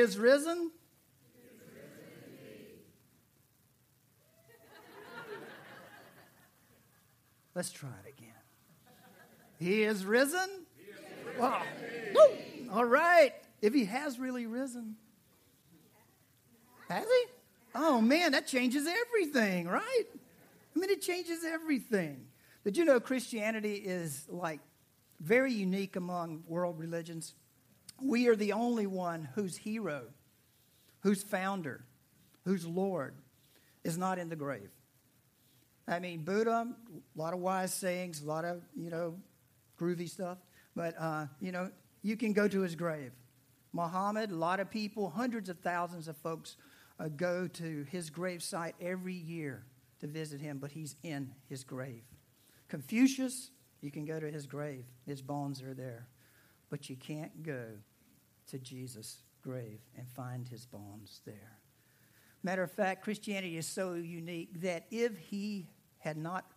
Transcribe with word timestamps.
He 0.00 0.04
is 0.04 0.16
risen. 0.16 0.70
Let's 7.54 7.70
try 7.70 7.90
it 8.06 8.08
again. 8.08 8.32
He 9.58 9.82
is 9.82 10.06
risen. 10.06 10.48
Wow. 11.38 11.60
Woo. 12.14 12.70
All 12.72 12.86
right. 12.86 13.34
If 13.60 13.74
he 13.74 13.84
has 13.84 14.18
really 14.18 14.46
risen, 14.46 14.96
has 16.88 17.04
he? 17.04 17.24
Oh 17.74 18.00
man, 18.00 18.32
that 18.32 18.46
changes 18.46 18.88
everything, 18.88 19.68
right? 19.68 20.04
I 20.74 20.78
mean, 20.78 20.88
it 20.88 21.02
changes 21.02 21.44
everything. 21.44 22.24
Did 22.64 22.78
you 22.78 22.86
know 22.86 23.00
Christianity 23.00 23.74
is 23.74 24.24
like 24.30 24.60
very 25.20 25.52
unique 25.52 25.96
among 25.96 26.44
world 26.48 26.78
religions? 26.78 27.34
We 28.02 28.28
are 28.28 28.36
the 28.36 28.52
only 28.52 28.86
one 28.86 29.28
whose 29.34 29.56
hero, 29.56 30.04
whose 31.00 31.22
founder, 31.22 31.84
whose 32.44 32.66
Lord 32.66 33.14
is 33.84 33.98
not 33.98 34.18
in 34.18 34.28
the 34.28 34.36
grave. 34.36 34.70
I 35.86 35.98
mean, 35.98 36.22
Buddha, 36.24 36.68
a 36.94 37.18
lot 37.18 37.34
of 37.34 37.40
wise 37.40 37.74
sayings, 37.74 38.22
a 38.22 38.26
lot 38.26 38.44
of, 38.44 38.62
you 38.76 38.90
know, 38.90 39.16
groovy 39.78 40.08
stuff. 40.08 40.38
But, 40.76 40.94
uh, 40.98 41.26
you 41.40 41.52
know, 41.52 41.70
you 42.02 42.16
can 42.16 42.32
go 42.32 42.46
to 42.46 42.60
his 42.60 42.74
grave. 42.74 43.12
Muhammad, 43.72 44.30
a 44.30 44.36
lot 44.36 44.60
of 44.60 44.70
people, 44.70 45.10
hundreds 45.10 45.48
of 45.48 45.58
thousands 45.60 46.08
of 46.08 46.16
folks 46.16 46.56
uh, 46.98 47.08
go 47.08 47.46
to 47.48 47.86
his 47.90 48.10
grave 48.10 48.42
site 48.42 48.74
every 48.80 49.14
year 49.14 49.64
to 50.00 50.06
visit 50.06 50.40
him, 50.40 50.58
but 50.58 50.70
he's 50.70 50.96
in 51.02 51.32
his 51.48 51.64
grave. 51.64 52.02
Confucius, 52.68 53.50
you 53.80 53.90
can 53.90 54.04
go 54.04 54.20
to 54.20 54.30
his 54.30 54.46
grave, 54.46 54.84
his 55.06 55.22
bones 55.22 55.62
are 55.62 55.74
there. 55.74 56.06
But 56.68 56.88
you 56.88 56.96
can't 56.96 57.42
go 57.42 57.64
to 58.50 58.58
Jesus' 58.58 59.22
grave 59.42 59.80
and 59.96 60.08
find 60.08 60.46
his 60.46 60.66
bones 60.66 61.20
there. 61.24 61.58
Matter 62.42 62.62
of 62.62 62.72
fact, 62.72 63.02
Christianity 63.02 63.56
is 63.56 63.66
so 63.66 63.94
unique 63.94 64.60
that 64.62 64.86
if 64.90 65.18
he 65.18 65.68
had 65.98 66.16
not 66.16 66.52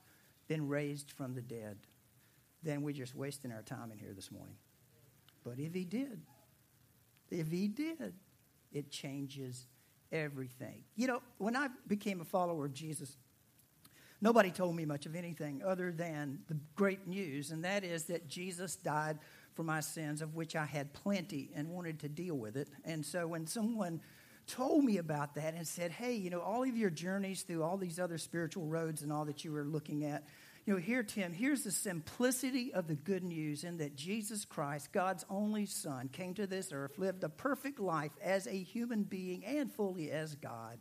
been 0.48 0.68
raised 0.68 1.12
from 1.12 1.34
the 1.34 1.42
dead, 1.42 1.78
then 2.62 2.82
we're 2.82 2.94
just 2.94 3.16
wasting 3.16 3.52
our 3.52 3.62
time 3.62 3.92
in 3.92 3.98
here 3.98 4.14
this 4.14 4.32
morning. 4.32 4.56
But 5.44 5.60
if 5.60 5.74
he 5.74 5.84
did, 5.84 6.22
if 7.30 7.52
he 7.52 7.68
did, 7.68 8.14
it 8.72 8.90
changes 8.90 9.66
everything. 10.12 10.84
You 10.96 11.08
know, 11.08 11.22
when 11.38 11.56
I 11.56 11.68
became 11.88 12.22
a 12.22 12.26
follower 12.26 12.66
of 12.66 12.74
Jesus, 12.74 13.18
nobody 14.22 14.52
told 14.52 14.76
me 14.76 14.86
much 14.86 15.06
of 15.06 15.16
anything 15.16 15.62
other 15.66 15.92
than 15.92 16.40
the 16.48 16.58
great 16.76 17.08
news, 17.08 17.52
and 17.52 17.66
that 17.66 17.84
is 17.84 18.06
that 18.06 18.28
Jesus 18.28 18.78
died 18.78 19.20
for 19.56 19.64
my 19.64 19.80
sins, 19.80 20.22
of 20.22 20.36
which 20.36 20.56
I 20.56 20.66
had 20.66 20.94
plenty 20.94 21.52
and 21.56 21.70
wanted 21.70 22.00
to 22.00 22.10
deal 22.10 22.36
with 22.36 22.58
it. 22.58 22.70
And 22.86 23.06
so 23.06 23.28
when 23.28 23.48
someone 23.48 24.02
told 24.48 24.84
me 24.84 24.98
about 24.98 25.36
that 25.36 25.54
and 25.54 25.68
said, 25.68 25.92
hey, 25.92 26.14
you 26.14 26.30
know, 26.30 26.42
all 26.42 26.64
of 26.64 26.76
your 26.76 26.90
journeys 26.90 27.44
through 27.44 27.64
all 27.64 27.78
these 27.78 28.00
other 28.00 28.18
spiritual 28.18 28.66
roads 28.66 29.02
and 29.02 29.12
all 29.12 29.26
that 29.26 29.46
you 29.46 29.52
were 29.52 29.64
looking 29.64 30.06
at, 30.06 30.24
you 30.66 30.74
know, 30.74 30.80
here, 30.80 31.04
Tim, 31.04 31.34
here's 31.34 31.64
the 31.64 31.72
simplicity 31.72 32.74
of 32.74 32.88
the 32.88 32.96
good 32.96 33.24
news 33.24 33.66
in 33.66 33.78
that 33.78 33.98
Jesus 33.98 34.46
Christ, 34.46 34.94
God's 34.94 35.26
only 35.30 35.66
Son, 35.66 36.08
came 36.08 36.34
to 36.36 36.48
this 36.48 36.72
earth, 36.72 36.98
lived 36.98 37.24
a 37.24 37.30
perfect 37.30 37.80
life 37.80 38.12
as 38.22 38.48
a 38.48 38.52
human 38.52 39.04
being 39.04 39.44
and 39.44 39.72
fully 39.74 40.10
as 40.10 40.36
God. 40.36 40.80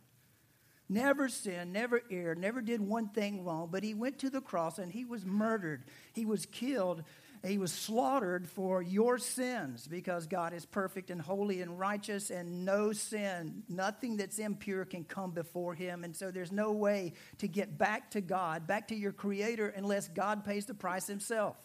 Never 0.87 1.27
sinned, 1.27 1.73
never 1.73 2.01
erred, 2.09 2.37
never 2.37 2.61
did 2.61 2.79
one 2.79 3.09
thing 3.09 3.43
wrong, 3.43 3.69
but 3.71 3.83
he 3.83 3.93
went 3.93 4.19
to 4.19 4.29
the 4.29 4.41
cross 4.41 4.79
and 4.79 4.91
he 4.91 5.05
was 5.05 5.25
murdered. 5.25 5.83
He 6.13 6.25
was 6.25 6.45
killed 6.45 7.03
he 7.45 7.57
was 7.57 7.73
slaughtered 7.73 8.47
for 8.47 8.81
your 8.81 9.17
sins 9.17 9.85
because 9.85 10.27
God 10.27 10.53
is 10.53 10.65
perfect 10.65 11.09
and 11.09 11.21
holy 11.21 11.61
and 11.61 11.77
righteous 11.77 12.29
and 12.29 12.63
no 12.63 12.93
sin, 12.93 13.63
nothing 13.67 14.15
that's 14.15 14.39
impure 14.39 14.85
can 14.85 15.03
come 15.03 15.31
before 15.31 15.73
him. 15.73 16.05
And 16.05 16.15
so 16.15 16.31
there's 16.31 16.53
no 16.53 16.71
way 16.71 17.13
to 17.39 17.49
get 17.49 17.77
back 17.77 18.11
to 18.11 18.21
God, 18.21 18.65
back 18.65 18.87
to 18.89 18.95
your 18.95 19.11
creator, 19.11 19.67
unless 19.67 20.07
God 20.07 20.45
pays 20.45 20.65
the 20.65 20.73
price 20.73 21.05
himself. 21.05 21.57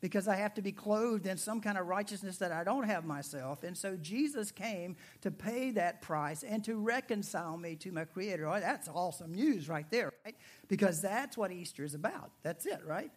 Because 0.00 0.26
I 0.26 0.34
have 0.34 0.54
to 0.54 0.62
be 0.62 0.72
clothed 0.72 1.28
in 1.28 1.36
some 1.36 1.60
kind 1.60 1.78
of 1.78 1.86
righteousness 1.86 2.38
that 2.38 2.50
I 2.50 2.64
don't 2.64 2.82
have 2.82 3.04
myself. 3.04 3.62
And 3.62 3.78
so 3.78 3.96
Jesus 3.96 4.50
came 4.50 4.96
to 5.20 5.30
pay 5.30 5.70
that 5.70 6.02
price 6.02 6.42
and 6.42 6.64
to 6.64 6.74
reconcile 6.74 7.56
me 7.56 7.76
to 7.76 7.92
my 7.92 8.04
creator. 8.04 8.48
Oh, 8.48 8.58
that's 8.58 8.88
awesome 8.88 9.32
news 9.32 9.68
right 9.68 9.88
there, 9.90 10.12
right? 10.24 10.34
Because 10.66 11.00
that's 11.00 11.36
what 11.36 11.52
Easter 11.52 11.84
is 11.84 11.94
about. 11.94 12.32
That's 12.42 12.66
it, 12.66 12.80
right? 12.84 13.12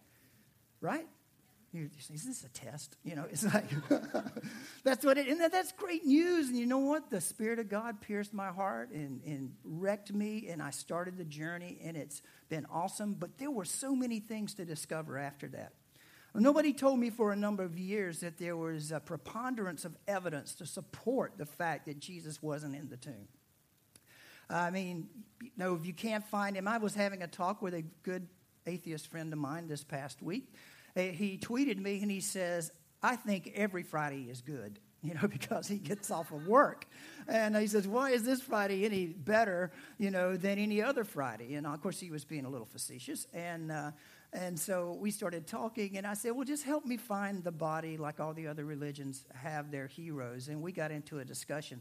Right? 0.80 1.08
Is 1.76 2.24
this 2.24 2.44
a 2.44 2.48
test? 2.48 2.96
You 3.04 3.16
know, 3.16 3.26
it's 3.30 3.44
like, 3.54 3.68
that's 4.84 5.04
what 5.04 5.18
it, 5.18 5.28
and 5.28 5.40
that's 5.40 5.72
great 5.72 6.04
news. 6.04 6.48
And 6.48 6.58
you 6.58 6.66
know 6.66 6.78
what? 6.78 7.10
The 7.10 7.20
Spirit 7.20 7.58
of 7.58 7.68
God 7.68 8.00
pierced 8.00 8.32
my 8.32 8.48
heart 8.48 8.90
and, 8.90 9.20
and 9.24 9.52
wrecked 9.64 10.12
me, 10.12 10.48
and 10.48 10.62
I 10.62 10.70
started 10.70 11.18
the 11.18 11.24
journey, 11.24 11.78
and 11.84 11.96
it's 11.96 12.22
been 12.48 12.66
awesome. 12.70 13.14
But 13.14 13.38
there 13.38 13.50
were 13.50 13.64
so 13.64 13.94
many 13.94 14.20
things 14.20 14.54
to 14.54 14.64
discover 14.64 15.18
after 15.18 15.48
that. 15.48 15.72
Nobody 16.34 16.74
told 16.74 16.98
me 16.98 17.08
for 17.08 17.32
a 17.32 17.36
number 17.36 17.62
of 17.62 17.78
years 17.78 18.20
that 18.20 18.36
there 18.36 18.56
was 18.56 18.92
a 18.92 19.00
preponderance 19.00 19.86
of 19.86 19.96
evidence 20.06 20.54
to 20.56 20.66
support 20.66 21.38
the 21.38 21.46
fact 21.46 21.86
that 21.86 21.98
Jesus 21.98 22.42
wasn't 22.42 22.76
in 22.76 22.90
the 22.90 22.98
tomb. 22.98 23.28
I 24.50 24.70
mean, 24.70 25.08
you 25.42 25.50
know, 25.56 25.74
if 25.74 25.86
you 25.86 25.94
can't 25.94 26.26
find 26.26 26.54
him, 26.54 26.68
I 26.68 26.76
was 26.78 26.94
having 26.94 27.22
a 27.22 27.26
talk 27.26 27.62
with 27.62 27.72
a 27.72 27.82
good 28.02 28.28
atheist 28.66 29.08
friend 29.08 29.32
of 29.32 29.38
mine 29.38 29.66
this 29.66 29.82
past 29.82 30.22
week 30.22 30.52
he 30.96 31.38
tweeted 31.38 31.78
me 31.78 32.00
and 32.02 32.10
he 32.10 32.20
says, 32.20 32.70
I 33.02 33.16
think 33.16 33.52
every 33.54 33.82
Friday 33.82 34.28
is 34.30 34.40
good, 34.40 34.78
you 35.02 35.14
know, 35.14 35.28
because 35.28 35.68
he 35.68 35.78
gets 35.78 36.10
off 36.10 36.32
of 36.32 36.46
work. 36.46 36.86
And 37.28 37.56
he 37.56 37.66
says, 37.66 37.86
Why 37.86 38.10
is 38.10 38.24
this 38.24 38.40
Friday 38.40 38.84
any 38.84 39.06
better, 39.06 39.70
you 39.98 40.10
know, 40.10 40.36
than 40.36 40.58
any 40.58 40.82
other 40.82 41.04
Friday? 41.04 41.54
And 41.54 41.66
of 41.66 41.80
course, 41.80 42.00
he 42.00 42.10
was 42.10 42.24
being 42.24 42.44
a 42.44 42.48
little 42.48 42.66
facetious. 42.66 43.26
And, 43.32 43.70
uh, 43.70 43.92
and 44.32 44.58
so 44.58 44.96
we 45.00 45.10
started 45.10 45.46
talking, 45.46 45.96
and 45.96 46.06
I 46.06 46.14
said, 46.14 46.32
Well, 46.32 46.44
just 46.44 46.64
help 46.64 46.84
me 46.84 46.96
find 46.96 47.44
the 47.44 47.52
body 47.52 47.96
like 47.96 48.20
all 48.20 48.34
the 48.34 48.48
other 48.48 48.64
religions 48.64 49.24
have 49.34 49.70
their 49.70 49.86
heroes. 49.86 50.48
And 50.48 50.62
we 50.62 50.72
got 50.72 50.90
into 50.90 51.18
a 51.18 51.24
discussion. 51.24 51.80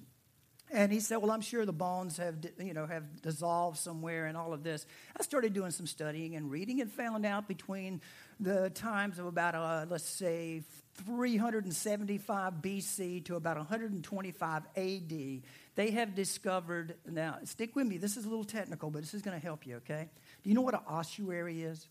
And 0.72 0.92
he 0.92 1.00
said, 1.00 1.18
"Well, 1.18 1.32
I'm 1.32 1.42
sure 1.42 1.66
the 1.66 1.74
bones 1.74 2.18
have, 2.18 2.38
you 2.60 2.74
know, 2.74 2.88
have 2.88 3.22
dissolved 3.22 3.78
somewhere 3.78 4.26
and 4.26 4.36
all 4.36 4.52
of 4.52 4.64
this." 4.64 4.86
I 5.18 5.22
started 5.22 5.54
doing 5.54 5.72
some 5.72 5.86
studying 5.86 6.36
and 6.36 6.50
reading 6.50 6.82
and 6.82 6.92
found 6.92 7.26
out 7.26 7.48
between 7.48 8.02
the 8.40 8.70
times 8.70 9.20
of 9.20 9.26
about, 9.26 9.56
uh, 9.56 9.86
let's 9.90 10.08
say, 10.08 10.64
375 11.06 12.54
BC 12.62 13.26
to 13.26 13.36
about 13.36 13.58
125 13.58 14.64
AD, 14.76 15.42
they 15.76 15.92
have 15.92 16.16
discovered. 16.16 16.96
Now, 17.10 17.38
stick 17.44 17.76
with 17.76 17.88
me. 17.88 17.98
This 17.98 18.18
is 18.18 18.26
a 18.26 18.30
little 18.30 18.46
technical, 18.46 18.90
but 18.90 19.02
this 19.02 19.14
is 19.14 19.22
going 19.22 19.40
to 19.40 19.46
help 19.46 19.66
you. 19.66 19.78
Okay? 19.78 20.10
Do 20.44 20.50
you 20.50 20.56
know 20.56 20.62
what 20.62 20.74
an 20.74 20.82
ossuary 20.88 21.64
is? 21.64 21.88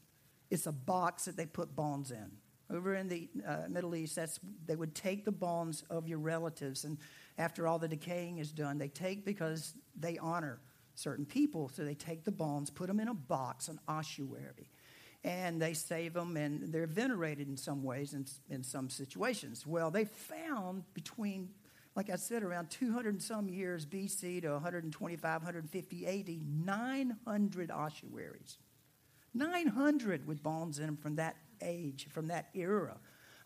It's 0.50 0.66
a 0.66 0.72
box 0.72 1.25
that 1.25 1.37
they 1.37 1.47
put 1.47 1.75
bones 1.75 2.10
in. 2.10 2.31
Over 2.71 2.94
in 2.94 3.09
the 3.09 3.28
uh, 3.47 3.69
Middle 3.69 3.94
East, 3.94 4.16
that's 4.16 4.41
they 4.66 4.74
would 4.74 4.95
take 4.95 5.24
the 5.24 5.33
bones 5.33 5.84
of 5.91 6.09
your 6.09 6.18
relatives 6.18 6.84
and 6.84 6.98
after 7.39 7.66
all 7.66 7.78
the 7.78 7.89
decaying 7.89 8.39
is 8.39 8.53
done, 8.53 8.78
they 8.78 8.89
take 8.89 9.24
because 9.24 9.74
they 9.98 10.18
honor 10.18 10.60
certain 10.95 11.27
people. 11.27 11.68
So 11.74 11.84
they 11.84 11.95
take 11.95 12.24
the 12.24 12.30
bones, 12.30 12.71
put 12.71 12.86
them 12.86 13.01
in 13.01 13.09
a 13.09 13.15
box, 13.15 13.68
an 13.68 13.80
ossuary, 13.89 14.71
and 15.24 15.60
they 15.60 15.72
save 15.72 16.12
them, 16.12 16.36
and 16.36 16.71
they're 16.72 16.86
venerated 16.86 17.48
in 17.48 17.56
some 17.56 17.82
ways, 17.82 18.12
in, 18.12 18.26
in 18.50 18.62
some 18.62 18.91
situations. 18.91 19.66
Well, 19.66 19.91
they 19.91 20.04
found 20.04 20.84
between, 20.92 21.48
like 21.97 22.10
I 22.10 22.16
said, 22.16 22.42
around 22.42 22.71
200 22.71 23.15
and 23.15 23.22
some 23.22 23.48
years 23.48 23.86
BC 23.86 24.42
to 24.42 24.50
125, 24.50 25.22
150 25.42 26.06
AD, 26.06 26.66
900 26.66 27.71
ossuaries. 27.71 28.59
900 29.32 30.26
with 30.26 30.42
bones 30.42 30.78
in 30.78 30.86
them 30.86 30.97
from 30.97 31.16
that 31.16 31.36
age, 31.62 32.06
from 32.10 32.28
that 32.28 32.50
era. 32.54 32.97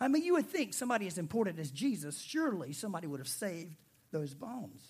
I 0.01 0.09
mean, 0.09 0.25
you 0.25 0.35
would 0.35 0.49
think 0.49 0.75
somebody 0.75 1.07
as 1.07 1.17
important 1.17 1.59
as 1.59 1.71
Jesus, 1.71 2.21
surely 2.21 2.73
somebody 2.73 3.07
would 3.07 3.21
have 3.21 3.29
saved 3.29 3.77
those 4.11 4.35
bones. 4.35 4.83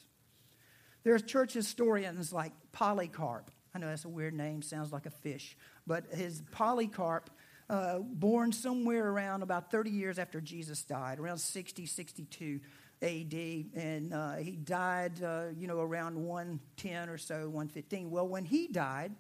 There's 1.05 1.23
church 1.23 1.53
historians 1.53 2.33
like 2.33 2.53
Polycarp. 2.73 3.51
I 3.75 3.79
know 3.79 3.87
that's 3.87 4.05
a 4.05 4.09
weird 4.09 4.35
name, 4.35 4.63
sounds 4.63 4.93
like 4.93 5.07
a 5.07 5.11
fish, 5.11 5.57
but 5.89 6.05
his 6.13 6.43
Polycarp 6.53 7.31
uh, 7.69 7.99
born 7.99 8.53
somewhere 8.53 9.09
around 9.09 9.43
about 9.43 9.71
30 9.71 9.91
years 9.91 10.19
after 10.19 10.41
Jesus 10.41 10.83
died, 10.85 11.19
around 11.19 11.39
60, 11.39 11.87
62 11.87 12.61
AD, 13.03 13.35
and 13.75 14.15
uh, 14.15 14.37
he 14.37 14.53
died, 14.53 15.23
uh, 15.23 15.47
you 15.57 15.67
know, 15.67 15.81
around 15.81 16.17
110 16.17 17.09
or 17.09 17.19
so, 17.19 17.47
115. 17.47 18.11
Well, 18.11 18.29
when 18.29 18.45
he 18.45 18.69
died, 18.69 19.13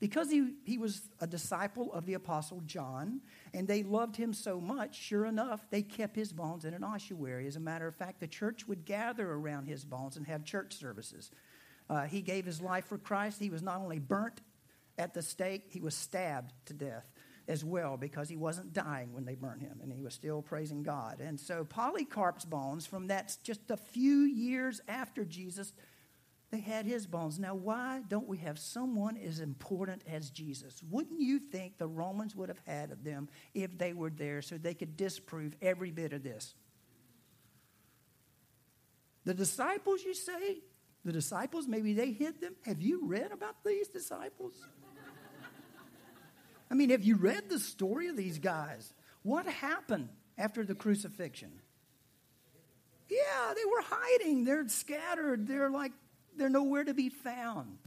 because 0.00 0.30
he, 0.30 0.54
he 0.64 0.78
was 0.78 1.02
a 1.20 1.26
disciple 1.26 1.92
of 1.92 2.06
the 2.06 2.14
Apostle 2.14 2.62
John, 2.64 3.20
and 3.52 3.68
they 3.68 3.82
loved 3.82 4.16
him 4.16 4.32
so 4.32 4.60
much, 4.60 4.98
sure 4.98 5.26
enough, 5.26 5.68
they 5.70 5.82
kept 5.82 6.16
his 6.16 6.32
bones 6.32 6.64
in 6.64 6.72
an 6.72 6.82
ossuary. 6.82 7.46
As 7.46 7.56
a 7.56 7.60
matter 7.60 7.86
of 7.86 7.94
fact, 7.94 8.20
the 8.20 8.26
church 8.26 8.66
would 8.66 8.86
gather 8.86 9.30
around 9.30 9.66
his 9.66 9.84
bones 9.84 10.16
and 10.16 10.26
have 10.26 10.44
church 10.44 10.74
services. 10.74 11.30
Uh, 11.88 12.04
he 12.04 12.22
gave 12.22 12.46
his 12.46 12.62
life 12.62 12.86
for 12.86 12.96
Christ. 12.96 13.38
He 13.40 13.50
was 13.50 13.62
not 13.62 13.80
only 13.80 13.98
burnt 13.98 14.40
at 14.98 15.14
the 15.14 15.22
stake, 15.22 15.66
he 15.70 15.80
was 15.80 15.94
stabbed 15.94 16.52
to 16.66 16.74
death 16.74 17.10
as 17.48 17.64
well 17.64 17.96
because 17.96 18.28
he 18.28 18.36
wasn't 18.36 18.72
dying 18.72 19.12
when 19.12 19.24
they 19.24 19.34
burned 19.34 19.62
him 19.62 19.80
and 19.82 19.92
he 19.92 20.02
was 20.02 20.14
still 20.14 20.42
praising 20.42 20.82
God. 20.82 21.20
And 21.20 21.38
so 21.38 21.64
Polycarp's 21.64 22.44
bones, 22.44 22.86
from 22.86 23.08
that 23.08 23.36
just 23.42 23.70
a 23.70 23.76
few 23.76 24.20
years 24.20 24.80
after 24.88 25.24
Jesus 25.24 25.72
they 26.50 26.58
had 26.58 26.84
his 26.84 27.06
bones. 27.06 27.38
Now, 27.38 27.54
why 27.54 28.02
don't 28.08 28.26
we 28.26 28.38
have 28.38 28.58
someone 28.58 29.16
as 29.16 29.38
important 29.38 30.02
as 30.10 30.30
Jesus? 30.30 30.82
Wouldn't 30.90 31.20
you 31.20 31.38
think 31.38 31.78
the 31.78 31.86
Romans 31.86 32.34
would 32.34 32.48
have 32.48 32.60
had 32.66 33.04
them 33.04 33.28
if 33.54 33.78
they 33.78 33.92
were 33.92 34.10
there 34.10 34.42
so 34.42 34.58
they 34.58 34.74
could 34.74 34.96
disprove 34.96 35.54
every 35.62 35.92
bit 35.92 36.12
of 36.12 36.24
this? 36.24 36.54
The 39.24 39.34
disciples, 39.34 40.02
you 40.02 40.14
say? 40.14 40.58
The 41.04 41.12
disciples, 41.12 41.68
maybe 41.68 41.92
they 41.94 42.10
hid 42.10 42.40
them. 42.40 42.56
Have 42.62 42.82
you 42.82 43.06
read 43.06 43.30
about 43.30 43.62
these 43.64 43.88
disciples? 43.88 44.54
I 46.70 46.74
mean, 46.74 46.90
have 46.90 47.02
you 47.02 47.16
read 47.16 47.48
the 47.48 47.58
story 47.58 48.08
of 48.08 48.16
these 48.16 48.38
guys? 48.38 48.92
What 49.22 49.46
happened 49.46 50.08
after 50.38 50.64
the 50.64 50.74
crucifixion? 50.74 51.50
Yeah, 53.08 53.54
they 53.54 53.64
were 53.64 53.82
hiding. 53.82 54.44
They're 54.44 54.68
scattered. 54.68 55.48
They're 55.48 55.70
like 55.70 55.92
they're 56.36 56.48
nowhere 56.48 56.84
to 56.84 56.94
be 56.94 57.08
found. 57.08 57.78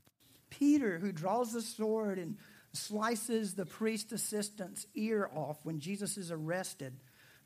Peter, 0.49 0.99
who 0.99 1.11
draws 1.11 1.53
the 1.53 1.61
sword 1.61 2.19
and 2.19 2.37
slices 2.73 3.53
the 3.53 3.65
priest 3.65 4.11
assistant's 4.11 4.85
ear 4.95 5.29
off 5.33 5.57
when 5.63 5.79
Jesus 5.79 6.17
is 6.17 6.31
arrested. 6.31 6.93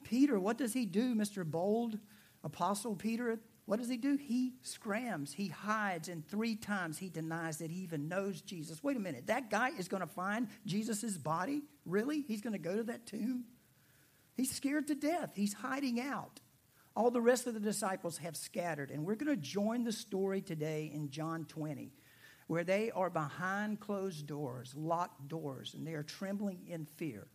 Peter, 0.04 0.40
what 0.40 0.58
does 0.58 0.74
he 0.74 0.86
do, 0.86 1.16
Mr. 1.16 1.46
Bold? 1.46 1.98
Apostle 2.44 2.96
Peter, 2.96 3.40
what 3.68 3.80
does 3.80 3.90
he 3.90 3.98
do? 3.98 4.16
He 4.16 4.54
scrams, 4.62 5.34
he 5.34 5.50
hides, 5.50 6.08
and 6.08 6.26
three 6.26 6.56
times 6.56 6.98
he 6.98 7.10
denies 7.10 7.58
that 7.58 7.70
he 7.70 7.82
even 7.82 8.08
knows 8.08 8.40
Jesus. 8.42 8.82
Wait 8.82 8.96
a 8.96 9.00
minute, 9.00 9.28
that 9.28 9.50
guy 9.50 9.72
is 9.78 9.90
going 9.90 10.00
to 10.00 10.08
find 10.08 10.48
Jesus' 10.66 11.18
body? 11.18 11.64
Really? 11.86 12.22
He's 12.22 12.40
going 12.40 12.54
to 12.54 12.60
go 12.60 12.78
to 12.78 12.84
that 12.84 13.06
tomb? 13.06 13.44
He's 14.38 14.56
scared 14.56 14.88
to 14.88 14.96
death. 14.96 15.32
He's 15.36 15.52
hiding 15.52 16.00
out. 16.00 16.40
All 16.96 17.12
the 17.12 17.20
rest 17.20 17.46
of 17.46 17.56
the 17.56 17.60
disciples 17.60 18.20
have 18.20 18.38
scattered. 18.38 18.90
And 18.90 19.06
we're 19.06 19.16
going 19.16 19.36
to 19.36 19.42
join 19.42 19.84
the 19.84 19.92
story 19.92 20.40
today 20.40 20.90
in 20.94 21.10
John 21.10 21.44
20, 21.44 21.92
where 22.48 22.64
they 22.64 22.90
are 22.92 23.10
behind 23.10 23.82
closed 23.82 24.28
doors, 24.28 24.74
locked 24.78 25.28
doors, 25.28 25.74
and 25.74 25.86
they 25.86 25.94
are 25.94 26.04
trembling 26.04 26.62
in 26.70 26.86
fear. 26.96 27.28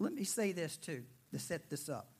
Let 0.00 0.12
me 0.12 0.24
say 0.24 0.50
this 0.50 0.76
too 0.76 1.04
to 1.30 1.38
set 1.38 1.70
this 1.70 1.88
up. 1.88 2.10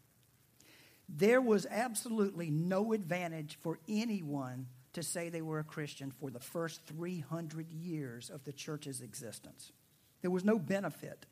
There 1.09 1.41
was 1.41 1.67
absolutely 1.71 2.51
no 2.51 2.93
advantage 2.93 3.59
for 3.61 3.79
anyone 3.89 4.67
to 4.93 5.03
say 5.03 5.29
they 5.29 5.43
were 5.43 5.59
a 5.59 5.65
Christian 5.65 6.11
for 6.11 6.31
the 6.31 6.41
first 6.41 6.83
300 6.87 7.71
years 7.71 8.31
of 8.31 8.45
the 8.45 8.53
church's 8.53 9.01
existence. 9.01 9.73
There 10.21 10.31
was 10.31 10.45
no 10.45 10.59
benefit. 10.59 11.27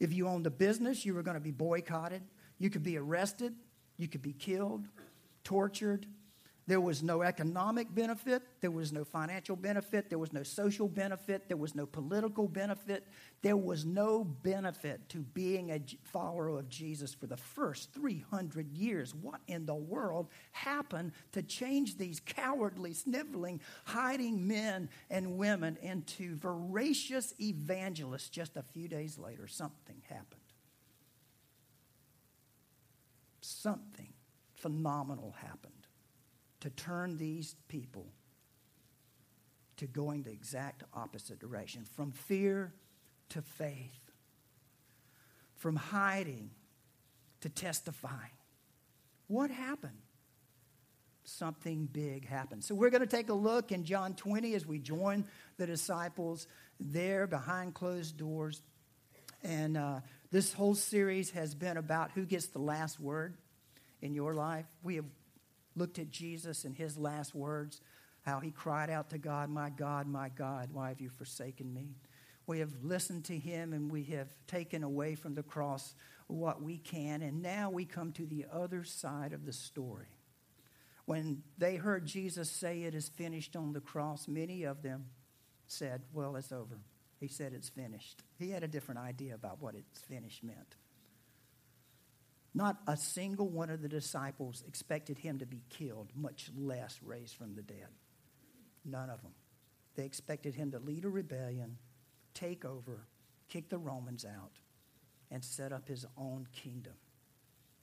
If 0.00 0.12
you 0.12 0.28
owned 0.28 0.46
a 0.46 0.50
business, 0.50 1.04
you 1.04 1.14
were 1.14 1.22
going 1.22 1.36
to 1.36 1.40
be 1.40 1.52
boycotted. 1.52 2.22
You 2.58 2.70
could 2.70 2.82
be 2.82 2.98
arrested. 2.98 3.54
You 3.96 4.08
could 4.08 4.22
be 4.22 4.32
killed, 4.32 4.88
tortured. 5.44 6.06
There 6.66 6.80
was 6.80 7.02
no 7.02 7.22
economic 7.22 7.94
benefit. 7.94 8.42
There 8.60 8.70
was 8.70 8.92
no 8.92 9.04
financial 9.04 9.54
benefit. 9.54 10.08
There 10.08 10.18
was 10.18 10.32
no 10.32 10.42
social 10.42 10.88
benefit. 10.88 11.48
There 11.48 11.58
was 11.58 11.74
no 11.74 11.84
political 11.84 12.48
benefit. 12.48 13.06
There 13.42 13.56
was 13.56 13.84
no 13.84 14.24
benefit 14.24 15.08
to 15.10 15.18
being 15.18 15.70
a 15.70 15.80
follower 16.04 16.48
of 16.48 16.68
Jesus 16.70 17.12
for 17.12 17.26
the 17.26 17.36
first 17.36 17.92
300 17.92 18.72
years. 18.72 19.14
What 19.14 19.40
in 19.46 19.66
the 19.66 19.74
world 19.74 20.28
happened 20.52 21.12
to 21.32 21.42
change 21.42 21.98
these 21.98 22.20
cowardly, 22.20 22.94
sniveling, 22.94 23.60
hiding 23.84 24.48
men 24.48 24.88
and 25.10 25.36
women 25.36 25.76
into 25.82 26.34
voracious 26.36 27.34
evangelists 27.38 28.30
just 28.30 28.56
a 28.56 28.62
few 28.62 28.88
days 28.88 29.18
later? 29.18 29.46
Something 29.46 30.02
happened. 30.08 30.40
something 33.44 34.12
phenomenal 34.54 35.34
happened 35.38 35.73
to 36.64 36.70
turn 36.70 37.18
these 37.18 37.56
people 37.68 38.06
to 39.76 39.86
going 39.86 40.22
the 40.22 40.30
exact 40.30 40.82
opposite 40.94 41.38
direction 41.38 41.84
from 41.84 42.10
fear 42.10 42.72
to 43.28 43.42
faith, 43.42 44.10
from 45.56 45.76
hiding 45.76 46.48
to 47.42 47.50
testifying. 47.50 48.30
What 49.26 49.50
happened? 49.50 49.98
Something 51.24 51.84
big 51.84 52.26
happened. 52.26 52.64
So 52.64 52.74
we're 52.74 52.88
going 52.88 53.02
to 53.02 53.06
take 53.06 53.28
a 53.28 53.34
look 53.34 53.70
in 53.70 53.84
John 53.84 54.14
20 54.14 54.54
as 54.54 54.64
we 54.64 54.78
join 54.78 55.26
the 55.58 55.66
disciples 55.66 56.46
there 56.80 57.26
behind 57.26 57.74
closed 57.74 58.16
doors. 58.16 58.62
And 59.42 59.76
uh, 59.76 60.00
this 60.30 60.54
whole 60.54 60.74
series 60.74 61.30
has 61.32 61.54
been 61.54 61.76
about 61.76 62.12
who 62.12 62.24
gets 62.24 62.46
the 62.46 62.58
last 62.58 62.98
word 62.98 63.34
in 64.00 64.14
your 64.14 64.32
life. 64.32 64.64
We 64.82 64.94
have 64.94 65.04
looked 65.76 65.98
at 65.98 66.10
Jesus 66.10 66.64
and 66.64 66.74
his 66.74 66.96
last 66.96 67.34
words, 67.34 67.80
how 68.22 68.40
he 68.40 68.50
cried 68.50 68.90
out 68.90 69.10
to 69.10 69.18
God, 69.18 69.50
My 69.50 69.70
God, 69.70 70.06
my 70.06 70.28
God, 70.28 70.70
why 70.72 70.88
have 70.88 71.00
you 71.00 71.10
forsaken 71.10 71.72
me? 71.72 71.96
We 72.46 72.58
have 72.58 72.72
listened 72.82 73.24
to 73.26 73.38
him 73.38 73.72
and 73.72 73.90
we 73.90 74.04
have 74.04 74.28
taken 74.46 74.82
away 74.82 75.14
from 75.14 75.34
the 75.34 75.42
cross 75.42 75.94
what 76.26 76.62
we 76.62 76.78
can. 76.78 77.22
And 77.22 77.42
now 77.42 77.70
we 77.70 77.84
come 77.84 78.12
to 78.12 78.26
the 78.26 78.46
other 78.52 78.84
side 78.84 79.32
of 79.32 79.46
the 79.46 79.52
story. 79.52 80.18
When 81.06 81.42
they 81.58 81.76
heard 81.76 82.06
Jesus 82.06 82.50
say 82.50 82.82
it 82.82 82.94
is 82.94 83.08
finished 83.08 83.56
on 83.56 83.72
the 83.72 83.80
cross, 83.80 84.26
many 84.26 84.64
of 84.64 84.82
them 84.82 85.06
said, 85.66 86.02
Well, 86.12 86.36
it's 86.36 86.52
over. 86.52 86.80
He 87.20 87.28
said 87.28 87.52
it's 87.52 87.68
finished. 87.68 88.22
He 88.38 88.50
had 88.50 88.62
a 88.62 88.68
different 88.68 89.00
idea 89.00 89.34
about 89.34 89.60
what 89.60 89.74
it's 89.74 90.00
finished 90.02 90.42
meant. 90.42 90.76
Not 92.54 92.76
a 92.86 92.96
single 92.96 93.48
one 93.48 93.68
of 93.70 93.82
the 93.82 93.88
disciples 93.88 94.62
expected 94.66 95.18
him 95.18 95.38
to 95.40 95.46
be 95.46 95.62
killed, 95.70 96.12
much 96.14 96.50
less 96.56 97.00
raised 97.02 97.34
from 97.34 97.54
the 97.54 97.62
dead. 97.62 97.88
None 98.84 99.10
of 99.10 99.22
them. 99.22 99.32
They 99.96 100.04
expected 100.04 100.54
him 100.54 100.70
to 100.70 100.78
lead 100.78 101.04
a 101.04 101.08
rebellion, 101.08 101.78
take 102.32 102.64
over, 102.64 103.06
kick 103.48 103.70
the 103.70 103.78
Romans 103.78 104.24
out, 104.24 104.52
and 105.30 105.44
set 105.44 105.72
up 105.72 105.88
his 105.88 106.06
own 106.16 106.46
kingdom. 106.52 106.94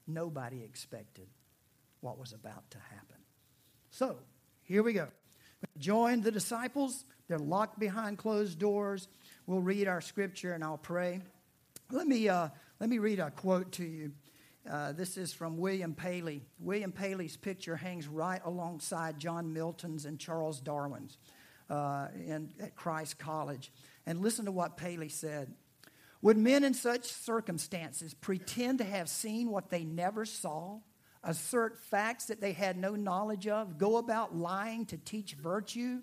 Nobody 0.07 0.63
expected 0.63 1.27
what 2.00 2.17
was 2.17 2.31
about 2.31 2.69
to 2.72 2.77
happen. 2.77 3.17
So, 3.89 4.17
here 4.63 4.84
we 4.84 4.93
go. 4.93 5.07
Join 5.77 6.22
the 6.22 6.31
disciples. 6.31 7.03
They're 7.27 7.39
locked 7.39 7.77
behind 7.77 8.17
closed 8.17 8.57
doors. 8.57 9.07
We'll 9.45 9.62
read 9.62 9.88
our 9.88 10.01
scripture 10.01 10.53
and 10.53 10.63
I'll 10.63 10.77
pray. 10.77 11.22
Let 11.91 12.07
me, 12.07 12.29
uh, 12.29 12.50
let 12.79 12.89
me 12.89 13.00
read 13.00 13.19
a 13.19 13.31
quote 13.31 13.74
to 13.74 13.84
you 13.84 14.12
uh, 14.70 14.91
this 14.91 15.18
is 15.18 15.34
from 15.34 15.58
William 15.58 15.94
Paley. 15.94 16.44
William 16.60 16.91
Paley's 16.91 17.38
picture 17.38 17.75
hangs 17.75 18.08
right 18.08 18.41
alongside 18.46 19.20
John 19.20 19.53
Milton's 19.53 20.06
and 20.06 20.20
Charles 20.20 20.60
Darwin's 20.60 21.18
uh, 21.70 22.08
in, 22.13 22.51
at 22.62 22.75
Christ 22.75 23.18
College. 23.18 23.72
And 24.06 24.22
listen 24.22 24.46
to 24.46 24.51
what 24.51 24.77
Paley 24.77 25.10
said. 25.10 25.53
Would 26.22 26.38
men 26.38 26.63
in 26.63 26.75
such 26.75 27.06
circumstances 27.06 28.13
pretend 28.13 28.77
to 28.77 28.84
have 28.84 29.10
seen 29.10 29.50
what 29.50 29.72
they 29.72 29.84
never 29.84 30.25
saw, 30.25 30.80
assert 31.24 31.80
facts 31.80 32.25
that 32.25 32.41
they 32.41 32.53
had 32.53 32.77
no 32.77 32.96
knowledge 32.96 33.48
of, 33.48 33.80
go 33.80 33.98
about 33.98 34.36
lying 34.36 34.86
to 34.88 34.98
teach 34.98 35.34
virtue, 35.34 36.01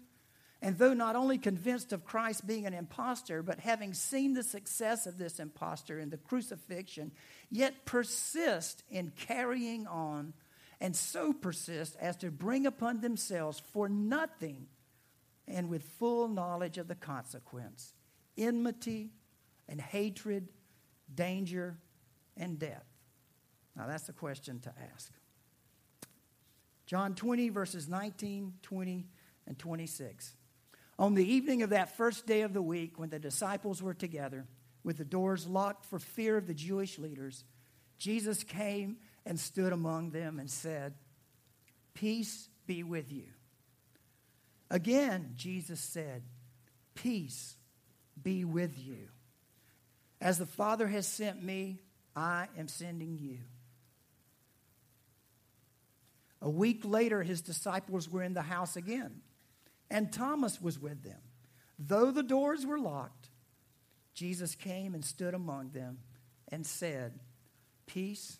and 0.60 0.76
though 0.76 0.94
not 0.94 1.14
only 1.14 1.38
convinced 1.38 1.92
of 1.92 2.04
Christ 2.04 2.46
being 2.46 2.66
an 2.66 2.74
impostor, 2.74 3.42
but 3.42 3.60
having 3.60 3.94
seen 3.94 4.34
the 4.34 4.42
success 4.42 5.06
of 5.06 5.16
this 5.16 5.38
impostor 5.38 6.00
in 6.00 6.10
the 6.10 6.16
crucifixion, 6.16 7.12
yet 7.50 7.84
persist 7.84 8.82
in 8.90 9.12
carrying 9.16 9.86
on, 9.86 10.34
and 10.80 10.96
so 10.96 11.32
persist 11.32 11.96
as 12.00 12.16
to 12.16 12.30
bring 12.30 12.66
upon 12.66 13.00
themselves 13.00 13.62
for 13.72 13.88
nothing 13.88 14.66
and 15.46 15.68
with 15.68 15.82
full 15.82 16.28
knowledge 16.28 16.78
of 16.78 16.88
the 16.88 16.94
consequence 16.94 17.94
enmity 18.36 19.10
and 19.68 19.80
hatred, 19.80 20.48
danger, 21.12 21.76
and 22.36 22.58
death. 22.58 22.84
Now, 23.76 23.86
that's 23.86 24.08
a 24.08 24.12
question 24.12 24.60
to 24.60 24.72
ask. 24.94 25.12
John 26.86 27.14
20, 27.14 27.48
verses 27.50 27.88
19, 27.88 28.54
20, 28.62 29.06
and 29.46 29.58
26. 29.58 30.34
On 30.98 31.14
the 31.14 31.24
evening 31.24 31.62
of 31.62 31.70
that 31.70 31.96
first 31.96 32.26
day 32.26 32.42
of 32.42 32.52
the 32.52 32.62
week, 32.62 32.98
when 32.98 33.10
the 33.10 33.18
disciples 33.18 33.82
were 33.82 33.94
together, 33.94 34.46
with 34.82 34.98
the 34.98 35.04
doors 35.04 35.46
locked 35.46 35.84
for 35.86 35.98
fear 35.98 36.36
of 36.36 36.46
the 36.46 36.54
Jewish 36.54 36.98
leaders, 36.98 37.44
Jesus 37.98 38.42
came 38.42 38.96
and 39.24 39.38
stood 39.38 39.72
among 39.72 40.10
them 40.10 40.38
and 40.38 40.50
said, 40.50 40.94
Peace 41.94 42.48
be 42.66 42.82
with 42.82 43.12
you. 43.12 43.26
Again, 44.70 45.32
Jesus 45.36 45.80
said, 45.80 46.22
Peace 46.94 47.56
be 48.20 48.44
with 48.44 48.78
you. 48.78 49.08
As 50.20 50.38
the 50.38 50.46
Father 50.46 50.88
has 50.88 51.06
sent 51.06 51.42
me, 51.42 51.80
I 52.16 52.48
am 52.58 52.68
sending 52.68 53.18
you. 53.18 53.38
A 56.40 56.50
week 56.50 56.82
later, 56.84 57.22
his 57.22 57.40
disciples 57.40 58.08
were 58.08 58.22
in 58.22 58.34
the 58.34 58.42
house 58.42 58.76
again, 58.76 59.22
and 59.90 60.12
Thomas 60.12 60.60
was 60.60 60.78
with 60.78 61.02
them. 61.02 61.20
Though 61.78 62.10
the 62.10 62.22
doors 62.22 62.66
were 62.66 62.78
locked, 62.78 63.30
Jesus 64.14 64.54
came 64.54 64.94
and 64.94 65.04
stood 65.04 65.34
among 65.34 65.70
them 65.70 65.98
and 66.48 66.66
said, 66.66 67.20
Peace 67.86 68.38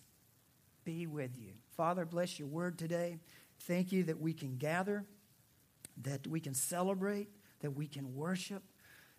be 0.83 1.07
with 1.07 1.37
you. 1.37 1.53
Father, 1.75 2.05
bless 2.05 2.37
your 2.37 2.47
word 2.47 2.77
today. 2.77 3.17
Thank 3.61 3.91
you 3.91 4.03
that 4.05 4.19
we 4.19 4.33
can 4.33 4.57
gather, 4.57 5.05
that 6.01 6.27
we 6.27 6.39
can 6.39 6.53
celebrate, 6.53 7.29
that 7.61 7.71
we 7.71 7.87
can 7.87 8.13
worship, 8.13 8.63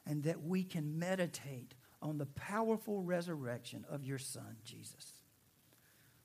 and 0.06 0.22
that 0.25 0.42
we 0.42 0.62
can 0.64 0.99
meditate 0.99 1.75
on 2.02 2.18
the 2.18 2.26
powerful 2.26 3.02
resurrection 3.02 3.84
of 3.90 4.04
your 4.04 4.18
Son, 4.18 4.56
Jesus. 4.64 5.20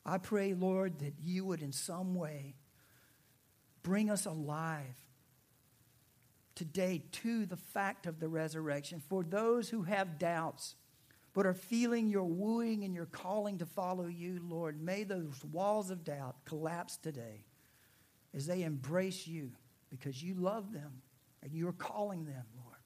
I 0.06 0.18
pray, 0.18 0.54
Lord, 0.54 1.00
that 1.00 1.16
you 1.22 1.46
would 1.46 1.62
in 1.62 1.72
some 1.72 2.16
way 2.16 2.56
bring 3.84 4.10
us 4.10 4.26
alive 4.26 5.05
today 6.56 7.04
to 7.12 7.46
the 7.46 7.58
fact 7.58 8.06
of 8.06 8.20
the 8.20 8.30
resurrection. 8.30 9.02
For 9.08 9.24
those 9.24 9.70
who 9.70 9.84
have 9.84 10.18
doubts, 10.18 10.76
but 11.34 11.46
are 11.46 11.54
feeling 11.54 12.10
your 12.10 12.24
wooing 12.24 12.86
and 12.86 12.96
your 12.96 13.08
calling 13.08 13.58
to 13.58 13.66
follow 13.66 14.08
you, 14.08 14.40
Lord, 14.48 14.82
may 14.82 15.04
those 15.04 15.44
walls 15.52 15.92
of 15.92 16.06
doubt 16.06 16.38
collapse 16.46 16.96
today 16.96 17.44
as 18.34 18.48
they 18.48 18.64
embrace 18.64 19.28
you 19.28 19.52
because 19.90 20.24
you 20.24 20.36
love 20.36 20.72
them 20.72 21.02
and 21.44 21.54
you're 21.54 21.74
calling 21.74 22.26
them, 22.26 22.46
Lord. 22.64 22.78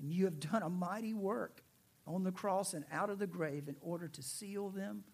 And 0.00 0.12
you 0.12 0.24
have 0.24 0.40
done 0.40 0.62
a 0.62 0.68
mighty 0.68 1.14
work 1.14 1.62
on 2.06 2.24
the 2.24 2.32
cross 2.32 2.74
and 2.74 2.84
out 2.92 3.08
of 3.08 3.18
the 3.18 3.26
grave 3.26 3.68
in 3.68 3.76
order 3.80 4.08
to 4.08 4.22
seal 4.22 4.68
them 4.68 5.04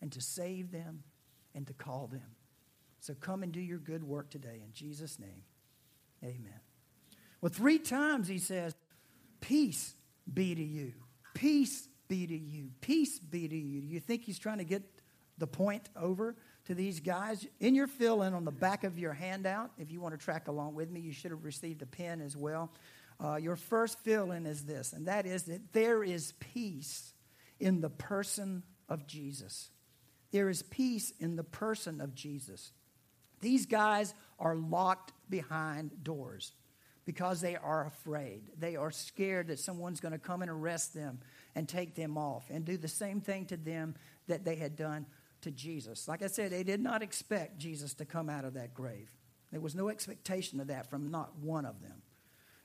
and 0.00 0.12
to 0.12 0.20
save 0.20 0.70
them 0.70 1.02
and 1.54 1.66
to 1.66 1.72
call 1.72 2.06
them. 2.06 2.36
So 3.00 3.14
come 3.14 3.42
and 3.42 3.50
do 3.50 3.60
your 3.60 3.78
good 3.78 4.04
work 4.04 4.30
today. 4.30 4.60
In 4.62 4.72
Jesus' 4.72 5.18
name, 5.18 5.42
amen. 6.22 6.60
Well, 7.40 7.50
three 7.50 7.78
times 7.78 8.28
he 8.28 8.38
says, 8.38 8.74
Peace 9.40 9.94
be 10.32 10.54
to 10.54 10.62
you. 10.62 10.92
Peace 11.34 11.88
be 12.08 12.26
to 12.26 12.36
you. 12.36 12.70
Peace 12.80 13.18
be 13.18 13.48
to 13.48 13.56
you. 13.56 13.80
Do 13.80 13.86
you 13.86 14.00
think 14.00 14.24
he's 14.24 14.38
trying 14.38 14.58
to 14.58 14.64
get 14.64 14.82
the 15.38 15.46
point 15.46 15.88
over 15.96 16.36
to 16.66 16.74
these 16.74 17.00
guys? 17.00 17.46
In 17.58 17.74
your 17.74 17.86
fill 17.86 18.22
in 18.22 18.34
on 18.34 18.44
the 18.44 18.50
back 18.50 18.84
of 18.84 18.98
your 18.98 19.12
handout, 19.12 19.70
if 19.78 19.90
you 19.90 20.00
want 20.00 20.18
to 20.18 20.22
track 20.22 20.48
along 20.48 20.74
with 20.74 20.90
me, 20.90 21.00
you 21.00 21.12
should 21.12 21.30
have 21.30 21.44
received 21.44 21.82
a 21.82 21.86
pen 21.86 22.20
as 22.20 22.36
well. 22.36 22.70
Uh, 23.22 23.36
your 23.36 23.56
first 23.56 23.98
fill 24.00 24.32
in 24.32 24.46
is 24.46 24.64
this, 24.64 24.92
and 24.92 25.08
that 25.08 25.26
is 25.26 25.44
that 25.44 25.72
there 25.72 26.02
is 26.02 26.32
peace 26.40 27.12
in 27.58 27.80
the 27.80 27.90
person 27.90 28.62
of 28.88 29.06
Jesus. 29.06 29.70
There 30.32 30.48
is 30.48 30.62
peace 30.62 31.12
in 31.18 31.36
the 31.36 31.44
person 31.44 32.00
of 32.00 32.14
Jesus. 32.14 32.72
These 33.40 33.66
guys 33.66 34.14
are 34.38 34.54
locked 34.54 35.12
behind 35.28 36.02
doors 36.02 36.52
because 37.10 37.40
they 37.40 37.56
are 37.56 37.86
afraid. 37.86 38.40
They 38.56 38.76
are 38.76 38.92
scared 38.92 39.48
that 39.48 39.58
someone's 39.58 39.98
going 39.98 40.12
to 40.12 40.18
come 40.18 40.42
and 40.42 40.50
arrest 40.50 40.94
them 40.94 41.18
and 41.56 41.68
take 41.68 41.96
them 41.96 42.16
off 42.16 42.48
and 42.50 42.64
do 42.64 42.76
the 42.76 42.86
same 42.86 43.20
thing 43.20 43.46
to 43.46 43.56
them 43.56 43.96
that 44.28 44.44
they 44.44 44.54
had 44.54 44.76
done 44.76 45.06
to 45.40 45.50
Jesus. 45.50 46.06
Like 46.06 46.22
I 46.22 46.28
said, 46.28 46.52
they 46.52 46.62
did 46.62 46.78
not 46.78 47.02
expect 47.02 47.58
Jesus 47.58 47.94
to 47.94 48.04
come 48.04 48.30
out 48.30 48.44
of 48.44 48.54
that 48.54 48.74
grave. 48.74 49.10
There 49.50 49.60
was 49.60 49.74
no 49.74 49.88
expectation 49.88 50.60
of 50.60 50.68
that 50.68 50.88
from 50.88 51.10
not 51.10 51.36
one 51.40 51.64
of 51.64 51.82
them. 51.82 52.00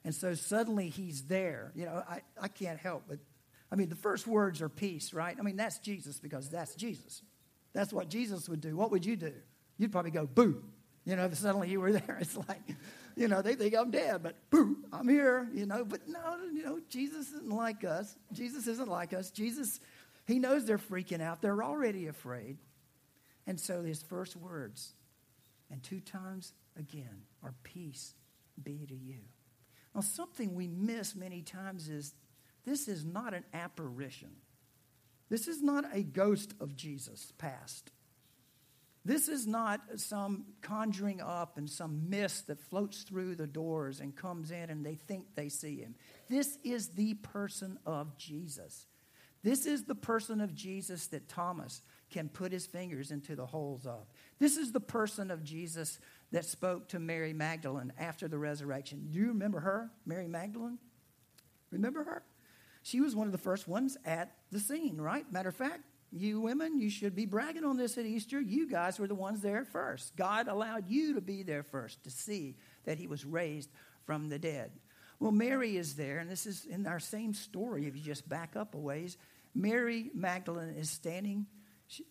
And 0.04 0.14
so 0.14 0.36
suddenly 0.36 0.90
he's 0.90 1.24
there. 1.24 1.72
You 1.74 1.86
know, 1.86 2.04
I, 2.08 2.22
I 2.40 2.48
can't 2.48 2.78
help 2.78 3.06
but, 3.10 3.18
I 3.72 3.75
mean, 3.75 3.90
the 3.90 3.96
first 3.96 4.28
words 4.28 4.62
are 4.62 4.70
peace, 4.70 5.12
right? 5.12 5.36
I 5.40 5.42
mean, 5.42 5.56
that's 5.56 5.80
Jesus 5.80 6.20
because 6.20 6.52
that's 6.52 6.75
Jesus. 6.75 7.24
That's 7.74 7.92
what 7.92 8.10
Jesus 8.10 8.48
would 8.48 8.62
do. 8.62 8.75
What 8.75 8.92
would 8.92 9.08
you 9.08 9.16
do? 9.16 9.34
You'd 9.80 9.92
probably 9.92 10.12
go, 10.12 10.28
boo. 10.28 10.62
You 11.04 11.16
know, 11.16 11.25
if 11.25 11.36
suddenly 11.36 11.70
you 11.70 11.80
were 11.80 11.94
there, 11.94 12.18
it's 12.22 12.38
like, 12.38 12.62
you 13.15 13.27
know, 13.27 13.41
they 13.41 13.55
think 13.55 13.75
I'm 13.75 13.91
dead, 13.91 14.24
but 14.24 14.36
boo, 14.50 14.77
I'm 14.91 15.07
here, 15.07 15.48
you 15.53 15.65
know. 15.65 15.86
But 15.86 16.07
no, 16.07 16.38
you 16.53 16.63
know, 16.63 16.79
Jesus 16.89 17.29
isn't 17.29 17.50
like 17.50 17.84
us. 17.84 18.15
Jesus 18.34 18.67
isn't 18.67 18.89
like 18.89 19.13
us. 19.13 19.31
Jesus, 19.31 19.79
he 20.27 20.39
knows 20.39 20.65
they're 20.65 20.77
freaking 20.77 21.22
out. 21.22 21.41
They're 21.41 21.63
already 21.63 22.07
afraid. 22.07 22.57
And 23.48 23.60
so 23.60 23.84
his 23.84 24.01
first 24.01 24.36
words, 24.36 24.93
and 25.72 25.81
two 25.81 26.00
times 26.00 26.53
again, 26.77 27.24
are 27.43 27.53
peace 27.63 28.15
be 28.62 28.86
to 28.88 28.95
you. 28.95 29.19
Now, 29.93 30.01
something 30.01 30.55
we 30.55 30.67
miss 30.67 31.15
many 31.15 31.41
times 31.41 31.89
is 31.89 32.13
this 32.65 32.88
is 32.88 33.05
not 33.05 33.34
an 33.34 33.45
apparition. 33.53 34.31
This 35.29 35.48
is 35.48 35.62
not 35.62 35.86
a 35.93 36.03
ghost 36.03 36.53
of 36.60 36.75
Jesus 36.75 37.31
past. 37.38 37.91
This 39.05 39.29
is 39.29 39.45
not 39.45 39.81
some 39.97 40.45
conjuring 40.62 41.21
up 41.21 41.57
and 41.57 41.69
some 41.69 42.09
mist 42.09 42.47
that 42.47 42.59
floats 42.59 43.03
through 43.03 43.35
the 43.35 43.45
doors 43.45 44.00
and 44.00 44.15
comes 44.15 44.50
in 44.50 44.71
and 44.71 44.83
they 44.83 44.95
think 44.95 45.35
they 45.35 45.47
see 45.47 45.77
him. 45.77 45.93
This 46.27 46.57
is 46.63 46.89
the 46.89 47.13
person 47.13 47.77
of 47.85 48.17
Jesus. 48.17 48.88
This 49.43 49.67
is 49.67 49.83
the 49.83 49.93
person 49.93 50.41
of 50.41 50.55
Jesus 50.55 51.05
that 51.07 51.29
Thomas 51.29 51.83
can 52.09 52.29
put 52.29 52.51
his 52.51 52.65
fingers 52.65 53.12
into 53.12 53.35
the 53.35 53.45
holes 53.45 53.85
of. 53.85 54.07
This 54.39 54.57
is 54.57 54.71
the 54.71 54.79
person 54.79 55.29
of 55.29 55.43
Jesus 55.43 56.00
that 56.31 56.45
spoke 56.45 56.88
to 56.89 57.00
Mary 57.00 57.31
Magdalene 57.31 57.93
after 58.00 58.27
the 58.27 58.39
resurrection. 58.39 59.05
Do 59.12 59.19
you 59.19 59.27
remember 59.27 59.59
her, 59.59 59.91
Mary 60.03 60.27
Magdalene? 60.27 60.79
Remember 61.69 62.03
her? 62.03 62.24
She 62.81 63.01
was 63.01 63.15
one 63.15 63.27
of 63.27 63.31
the 63.31 63.38
first 63.38 63.67
ones 63.67 63.97
at 64.03 64.35
the 64.51 64.59
scene, 64.59 65.00
right? 65.00 65.31
Matter 65.31 65.50
of 65.50 65.55
fact, 65.55 65.83
you 66.15 66.39
women, 66.39 66.79
you 66.79 66.89
should 66.89 67.15
be 67.15 67.25
bragging 67.25 67.65
on 67.65 67.77
this 67.77 67.98
at 67.98 68.05
Easter. 68.05 68.39
You 68.39 68.69
guys 68.69 69.00
were 69.00 69.07
the 69.07 69.15
ones 69.15 69.41
there 69.41 69.65
first. 69.65 70.15
God 70.15 70.48
allowed 70.48 70.89
you 70.89 71.15
to 71.15 71.22
be 71.22 71.43
there 71.43 71.63
first 71.63 72.03
to 72.03 72.10
see 72.10 72.55
that 72.86 72.98
he 72.98 73.07
was 73.07 73.25
raised 73.25 73.69
from 74.05 74.29
the 74.29 74.39
dead. 74.39 74.72
Well, 75.19 75.31
Mary 75.31 75.77
is 75.77 75.95
there, 75.95 76.19
and 76.19 76.29
this 76.29 76.45
is 76.45 76.65
in 76.65 76.88
our 76.88 77.00
same 77.00 77.34
story. 77.34 77.88
If 77.88 77.95
you 77.95 78.01
just 78.01 78.27
back 78.27 78.55
up 78.55 78.75
a 78.75 78.77
ways, 78.77 79.17
Mary 79.53 80.12
Magdalene 80.13 80.75
is 80.75 80.89
standing 80.89 81.45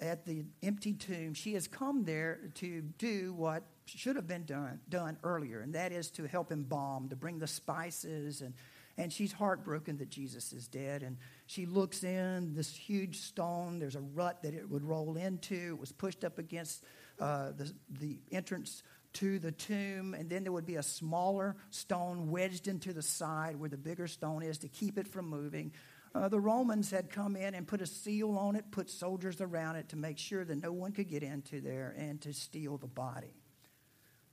at 0.01 0.25
the 0.25 0.45
empty 0.63 0.93
tomb. 0.93 1.35
She 1.35 1.55
has 1.55 1.67
come 1.67 2.05
there 2.05 2.41
to 2.55 2.83
do 2.99 3.33
what 3.35 3.65
should 3.87 4.17
have 4.17 4.27
been 4.27 4.45
done, 4.45 4.81
done 4.89 5.19
earlier, 5.23 5.61
and 5.61 5.75
that 5.75 5.93
is 5.93 6.11
to 6.13 6.27
help 6.27 6.53
embalm, 6.53 7.09
to 7.11 7.17
bring 7.17 7.39
the 7.39 7.47
spices 7.47 8.41
and 8.41 8.55
and 8.97 9.13
she's 9.13 9.33
heartbroken 9.33 9.97
that 9.99 10.09
Jesus 10.09 10.53
is 10.53 10.69
dead. 10.69 11.03
And 11.03 11.17
she 11.47 11.67
looks 11.67 12.05
in 12.05 12.55
this 12.55 12.75
huge 12.75 13.21
stone. 13.21 13.79
There's 13.79 13.97
a 13.97 14.01
rut 14.01 14.43
that 14.43 14.55
it 14.55 14.69
would 14.69 14.85
roll 14.85 15.17
into. 15.17 15.55
It 15.55 15.79
was 15.79 15.93
pushed 15.93 16.25
up 16.25 16.39
against 16.39 16.85
uh, 17.19 17.53
the, 17.57 17.73
the 17.91 18.21
entrance 18.31 18.83
to 19.15 19.39
the 19.39 19.51
tomb. 19.51 20.15
And 20.15 20.31
then 20.31 20.45
there 20.45 20.53
would 20.53 20.67
be 20.67 20.77
a 20.77 20.83
smaller 20.83 21.57
stone 21.71 22.31
wedged 22.31 22.69
into 22.69 22.93
the 22.93 23.03
side 23.03 23.57
where 23.57 23.69
the 23.69 23.77
bigger 23.77 24.07
stone 24.07 24.43
is 24.43 24.59
to 24.59 24.69
keep 24.69 24.97
it 24.97 25.09
from 25.09 25.29
moving. 25.29 25.73
Uh, 26.15 26.29
the 26.29 26.39
Romans 26.39 26.93
had 26.93 27.11
come 27.11 27.35
in 27.35 27.55
and 27.55 27.67
put 27.67 27.83
a 27.83 27.87
seal 27.87 28.39
on 28.39 28.55
it, 28.55 28.71
put 28.71 28.89
soldiers 28.89 29.41
around 29.41 29.75
it 29.75 29.89
to 29.89 29.97
make 29.97 30.19
sure 30.19 30.45
that 30.45 30.63
no 30.63 30.71
one 30.71 30.93
could 30.93 31.09
get 31.09 31.25
into 31.25 31.61
there 31.61 31.93
and 31.99 32.21
to 32.21 32.33
steal 32.33 32.77
the 32.77 32.87
body. 32.87 33.35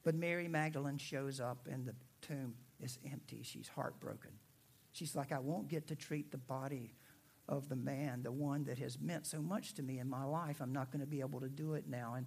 But 0.04 0.14
Mary 0.14 0.48
Magdalene 0.48 1.00
shows 1.00 1.40
up 1.40 1.68
and 1.72 1.88
the 1.88 1.96
tomb 2.22 2.54
is 2.80 3.00
empty. 3.12 3.42
She's 3.44 3.68
heartbroken. 3.68 4.32
She's 4.92 5.16
like, 5.16 5.32
I 5.32 5.40
won't 5.40 5.68
get 5.68 5.88
to 5.88 5.96
treat 5.96 6.32
the 6.32 6.38
body 6.38 6.96
of 7.48 7.70
the 7.70 7.76
man, 7.76 8.24
the 8.24 8.32
one 8.32 8.66
that 8.66 8.78
has 8.80 9.00
meant 9.00 9.26
so 9.26 9.42
much 9.42 9.74
to 9.76 9.84
me 9.84 10.00
in 10.00 10.10
my 10.10 10.24
life. 10.24 10.62
I'm 10.62 10.74
not 10.74 10.92
going 10.92 11.02
to 11.02 11.08
be 11.08 11.22
able 11.22 11.42
to 11.42 11.50
do 11.50 11.74
it 11.74 11.86
now. 11.88 12.16
And 12.16 12.26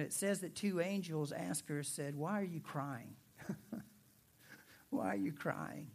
it 0.00 0.12
says 0.12 0.40
that 0.40 0.54
two 0.54 0.80
angels 0.80 1.32
asked 1.32 1.68
her, 1.68 1.82
said, 1.82 2.14
Why 2.14 2.40
are 2.40 2.44
you 2.44 2.60
crying? 2.60 3.14
Why 4.90 5.08
are 5.08 5.16
you 5.16 5.32
crying? 5.32 5.88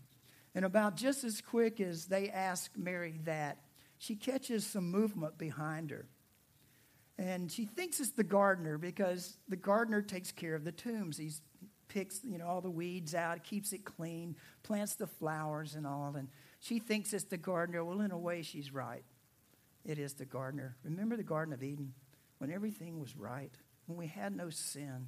And 0.55 0.65
about 0.65 0.95
just 0.95 1.23
as 1.23 1.41
quick 1.41 1.79
as 1.79 2.05
they 2.05 2.29
ask 2.29 2.71
Mary 2.75 3.19
that, 3.25 3.57
she 3.97 4.15
catches 4.15 4.65
some 4.65 4.89
movement 4.91 5.37
behind 5.37 5.91
her. 5.91 6.07
And 7.17 7.51
she 7.51 7.65
thinks 7.65 7.99
it's 7.99 8.11
the 8.11 8.23
gardener 8.23 8.77
because 8.77 9.37
the 9.49 9.57
gardener 9.57 10.01
takes 10.01 10.31
care 10.31 10.55
of 10.55 10.63
the 10.63 10.71
tombs. 10.71 11.17
He's 11.17 11.41
picks 11.89 12.21
you 12.23 12.37
know 12.37 12.47
all 12.47 12.61
the 12.61 12.69
weeds 12.69 13.13
out, 13.13 13.43
keeps 13.43 13.73
it 13.73 13.83
clean, 13.83 14.37
plants 14.63 14.95
the 14.95 15.07
flowers 15.07 15.75
and 15.75 15.85
all. 15.85 16.13
And 16.15 16.29
she 16.59 16.79
thinks 16.79 17.13
it's 17.13 17.25
the 17.25 17.37
gardener. 17.37 17.83
Well, 17.83 18.01
in 18.01 18.11
a 18.11 18.17
way, 18.17 18.41
she's 18.41 18.71
right. 18.71 19.03
It 19.85 19.99
is 19.99 20.13
the 20.13 20.25
gardener. 20.25 20.77
Remember 20.83 21.17
the 21.17 21.23
Garden 21.23 21.53
of 21.53 21.63
Eden 21.63 21.93
when 22.37 22.51
everything 22.51 22.99
was 22.99 23.17
right, 23.17 23.53
when 23.87 23.97
we 23.97 24.07
had 24.07 24.35
no 24.35 24.49
sin, 24.49 25.07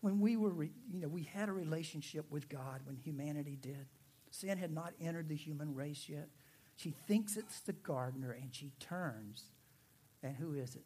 when 0.00 0.20
we 0.20 0.36
were 0.36 0.64
you 0.64 1.00
know 1.00 1.08
we 1.08 1.22
had 1.22 1.48
a 1.48 1.52
relationship 1.52 2.26
with 2.30 2.48
God 2.48 2.82
when 2.84 2.96
humanity 2.96 3.56
did. 3.60 3.86
Sin 4.30 4.58
had 4.58 4.72
not 4.72 4.92
entered 5.00 5.28
the 5.28 5.36
human 5.36 5.74
race 5.74 6.06
yet. 6.06 6.28
She 6.76 6.94
thinks 7.06 7.36
it's 7.36 7.60
the 7.60 7.72
gardener 7.72 8.30
and 8.30 8.54
she 8.54 8.72
turns. 8.78 9.44
And 10.22 10.36
who 10.36 10.54
is 10.54 10.74
it? 10.74 10.84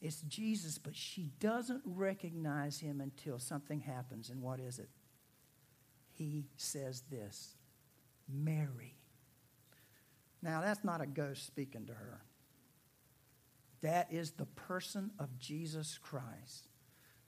It's 0.00 0.20
Jesus, 0.22 0.78
but 0.78 0.94
she 0.94 1.30
doesn't 1.40 1.82
recognize 1.84 2.78
him 2.78 3.00
until 3.00 3.38
something 3.38 3.80
happens. 3.80 4.30
And 4.30 4.42
what 4.42 4.60
is 4.60 4.78
it? 4.78 4.90
He 6.12 6.46
says 6.56 7.02
this 7.10 7.54
Mary. 8.28 8.96
Now, 10.42 10.60
that's 10.60 10.84
not 10.84 11.00
a 11.00 11.06
ghost 11.06 11.46
speaking 11.46 11.86
to 11.86 11.94
her. 11.94 12.20
That 13.82 14.12
is 14.12 14.32
the 14.32 14.46
person 14.46 15.10
of 15.18 15.38
Jesus 15.38 15.98
Christ 15.98 16.68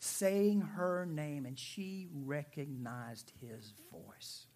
saying 0.01 0.61
her 0.61 1.07
name, 1.07 1.45
and 1.45 1.59
she 1.59 2.09
recognized 2.13 3.33
his 3.41 3.73
voice. 3.91 4.47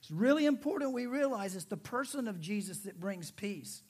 It's 0.00 0.10
really 0.10 0.46
important 0.46 0.92
we 0.92 1.06
realize 1.06 1.54
it's 1.54 1.66
the 1.66 1.76
person 1.76 2.26
of 2.26 2.40
Jesus 2.40 2.78
that 2.80 2.98
brings 2.98 3.30
peace, 3.30 3.82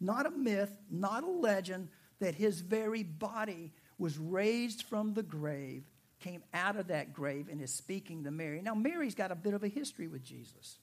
not 0.00 0.26
a 0.26 0.30
myth, 0.30 0.72
not 0.90 1.24
a 1.24 1.30
legend, 1.30 1.88
that 2.20 2.34
his 2.34 2.60
very 2.60 3.02
body 3.02 3.72
was 3.98 4.18
raised 4.18 4.82
from 4.82 5.14
the 5.14 5.22
grave, 5.22 5.84
came 6.20 6.42
out 6.52 6.76
of 6.76 6.88
that 6.88 7.12
grave, 7.12 7.48
and 7.50 7.60
is 7.60 7.72
speaking 7.72 8.24
to 8.24 8.30
Mary. 8.30 8.60
Now, 8.62 8.74
Mary's 8.74 9.14
got 9.14 9.32
a 9.32 9.36
bit 9.36 9.54
of 9.54 9.62
a 9.62 9.68
history 9.68 10.08
with 10.08 10.24
Jesus. 10.24 10.78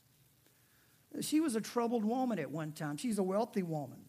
She 1.21 1.39
was 1.39 1.55
a 1.55 1.61
troubled 1.61 2.05
woman 2.05 2.39
at 2.39 2.49
one 2.49 2.71
time, 2.71 2.97
she's 2.97 3.19
a 3.19 3.23
wealthy 3.23 3.63
woman. 3.63 3.99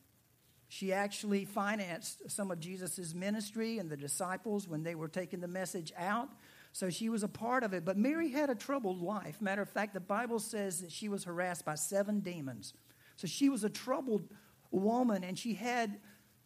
She 0.69 0.93
actually 0.93 1.45
financed 1.45 2.31
some 2.31 2.51
of 2.51 2.59
Jesus' 2.59 3.15
ministry 3.15 3.79
and 3.79 3.89
the 3.89 3.97
disciples 3.97 4.67
when 4.67 4.83
they 4.83 4.97
were 4.97 5.07
taking 5.07 5.41
the 5.41 5.47
message 5.47 5.93
out. 5.97 6.31
So 6.73 6.91
she 6.91 7.09
was 7.09 7.23
a 7.23 7.29
part 7.29 7.63
of 7.63 7.73
it. 7.75 7.85
But 7.85 7.97
Mary 7.97 8.31
had 8.31 8.51
a 8.51 8.57
troubled 8.57 9.01
life. 9.01 9.41
Matter 9.41 9.63
of 9.63 9.69
fact, 9.69 9.95
the 9.95 10.01
Bible 10.01 10.41
says 10.41 10.81
that 10.81 10.91
she 10.91 11.09
was 11.09 11.23
harassed 11.23 11.65
by 11.65 11.77
seven 11.77 12.19
demons. 12.19 12.75
So 13.17 13.29
she 13.29 13.49
was 13.49 13.63
a 13.63 13.71
troubled 13.71 14.25
woman 14.73 15.23
and 15.23 15.39
she 15.39 15.55
had 15.55 16.01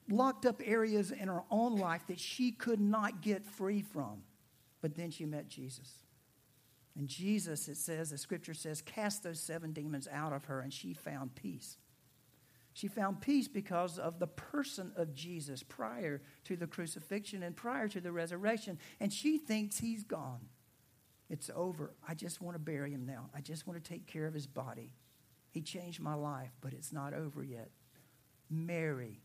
locked 0.09 0.47
up 0.47 0.61
areas 0.65 1.11
in 1.11 1.29
her 1.29 1.43
own 1.51 1.77
life 1.77 2.07
that 2.09 2.19
she 2.19 2.53
could 2.53 2.81
not 2.81 3.21
get 3.21 3.45
free 3.45 3.83
from. 3.83 4.23
But 4.81 4.95
then 4.95 5.11
she 5.11 5.27
met 5.27 5.49
Jesus. 5.49 5.93
And 6.97 7.09
Jesus, 7.09 7.69
it 7.69 7.77
says, 7.77 8.11
the 8.11 8.19
scripture 8.19 8.55
says, 8.55 8.83
cast 8.83 9.23
those 9.23 9.41
seven 9.41 9.73
demons 9.73 10.09
out 10.13 10.33
of 10.33 10.47
her, 10.47 10.61
and 10.61 10.73
she 10.73 10.95
found 10.95 11.35
peace. 11.35 11.77
She 12.73 12.89
found 12.89 13.21
peace 13.21 13.49
because 13.49 13.99
of 13.99 14.19
the 14.19 14.27
person 14.27 14.93
of 14.97 15.15
Jesus 15.15 15.63
prior 15.63 16.23
to 16.45 16.57
the 16.57 16.67
crucifixion 16.67 17.43
and 17.43 17.57
prior 17.57 17.89
to 17.89 18.01
the 18.01 18.13
resurrection. 18.13 18.79
And 19.01 19.13
she 19.13 19.39
thinks 19.39 19.79
he's 19.79 20.05
gone. 20.05 20.41
It's 21.29 21.51
over. 21.55 21.93
I 22.09 22.15
just 22.15 22.41
want 22.41 22.55
to 22.55 22.61
bury 22.61 22.93
him 22.93 23.05
now. 23.05 23.31
I 23.35 23.41
just 23.41 23.67
want 23.67 23.83
to 23.83 23.89
take 23.89 24.07
care 24.07 24.27
of 24.27 24.35
his 24.35 24.47
body. 24.47 24.93
He 25.51 25.61
changed 25.61 26.01
my 26.01 26.15
life, 26.15 26.53
but 26.61 26.73
it's 26.73 26.93
not 26.93 27.15
over 27.15 27.43
yet. 27.43 27.71
Mary 28.49 29.21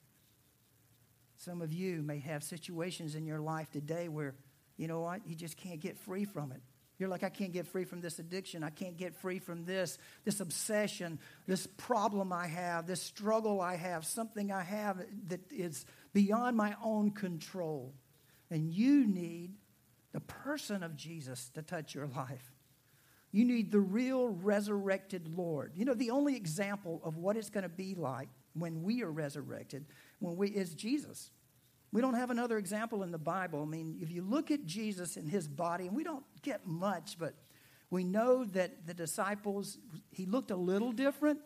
some 1.43 1.61
of 1.61 1.73
you 1.73 2.01
may 2.01 2.19
have 2.19 2.41
situations 2.41 3.15
in 3.15 3.25
your 3.25 3.39
life 3.39 3.69
today 3.69 4.07
where, 4.07 4.33
you 4.77 4.87
know 4.87 5.01
what, 5.01 5.27
you 5.27 5.35
just 5.35 5.57
can't 5.57 5.81
get 5.81 5.97
free 5.97 6.23
from 6.23 6.51
it. 6.51 6.61
You're 6.97 7.09
like, 7.09 7.23
I 7.23 7.29
can't 7.29 7.51
get 7.51 7.67
free 7.67 7.83
from 7.83 7.99
this 7.99 8.19
addiction. 8.19 8.63
I 8.63 8.69
can't 8.69 8.95
get 8.95 9.13
free 9.15 9.39
from 9.39 9.65
this, 9.65 9.97
this 10.23 10.39
obsession, 10.39 11.19
this 11.47 11.67
problem 11.67 12.31
I 12.31 12.47
have, 12.47 12.87
this 12.87 13.01
struggle 13.01 13.59
I 13.59 13.75
have, 13.75 14.05
something 14.05 14.51
I 14.51 14.63
have 14.63 15.03
that 15.27 15.41
is 15.51 15.85
beyond 16.13 16.55
my 16.55 16.75
own 16.81 17.11
control. 17.11 17.93
And 18.49 18.71
you 18.71 19.05
need 19.05 19.55
the 20.13 20.21
person 20.21 20.81
of 20.81 20.95
Jesus 20.95 21.49
to 21.55 21.61
touch 21.61 21.93
your 21.93 22.07
life. 22.07 22.53
You 23.31 23.43
need 23.43 23.71
the 23.71 23.79
real 23.79 24.29
resurrected 24.29 25.27
Lord. 25.35 25.73
You 25.75 25.85
know, 25.85 25.95
the 25.95 26.11
only 26.11 26.35
example 26.35 27.01
of 27.03 27.17
what 27.17 27.35
it's 27.35 27.49
going 27.49 27.63
to 27.63 27.69
be 27.69 27.95
like 27.95 28.29
when 28.53 28.83
we 28.83 29.01
are 29.01 29.11
resurrected 29.11 29.85
when 30.23 30.37
we 30.37 30.47
is 30.47 30.73
Jesus. 30.73 31.31
We 31.91 32.01
don't 32.01 32.15
have 32.15 32.31
another 32.31 32.57
example 32.57 33.03
in 33.03 33.11
the 33.11 33.19
Bible. 33.19 33.61
I 33.61 33.65
mean, 33.65 33.97
if 34.01 34.09
you 34.09 34.23
look 34.23 34.49
at 34.49 34.65
Jesus 34.65 35.17
and 35.17 35.29
his 35.29 35.47
body, 35.47 35.87
and 35.87 35.95
we 35.95 36.03
don't 36.03 36.23
get 36.41 36.65
much, 36.65 37.17
but 37.19 37.35
we 37.91 38.03
know 38.03 38.45
that 38.45 38.87
the 38.87 38.93
disciples, 38.93 39.77
he 40.11 40.25
looked 40.25 40.49
a 40.49 40.55
little 40.55 40.91
different, 40.91 41.39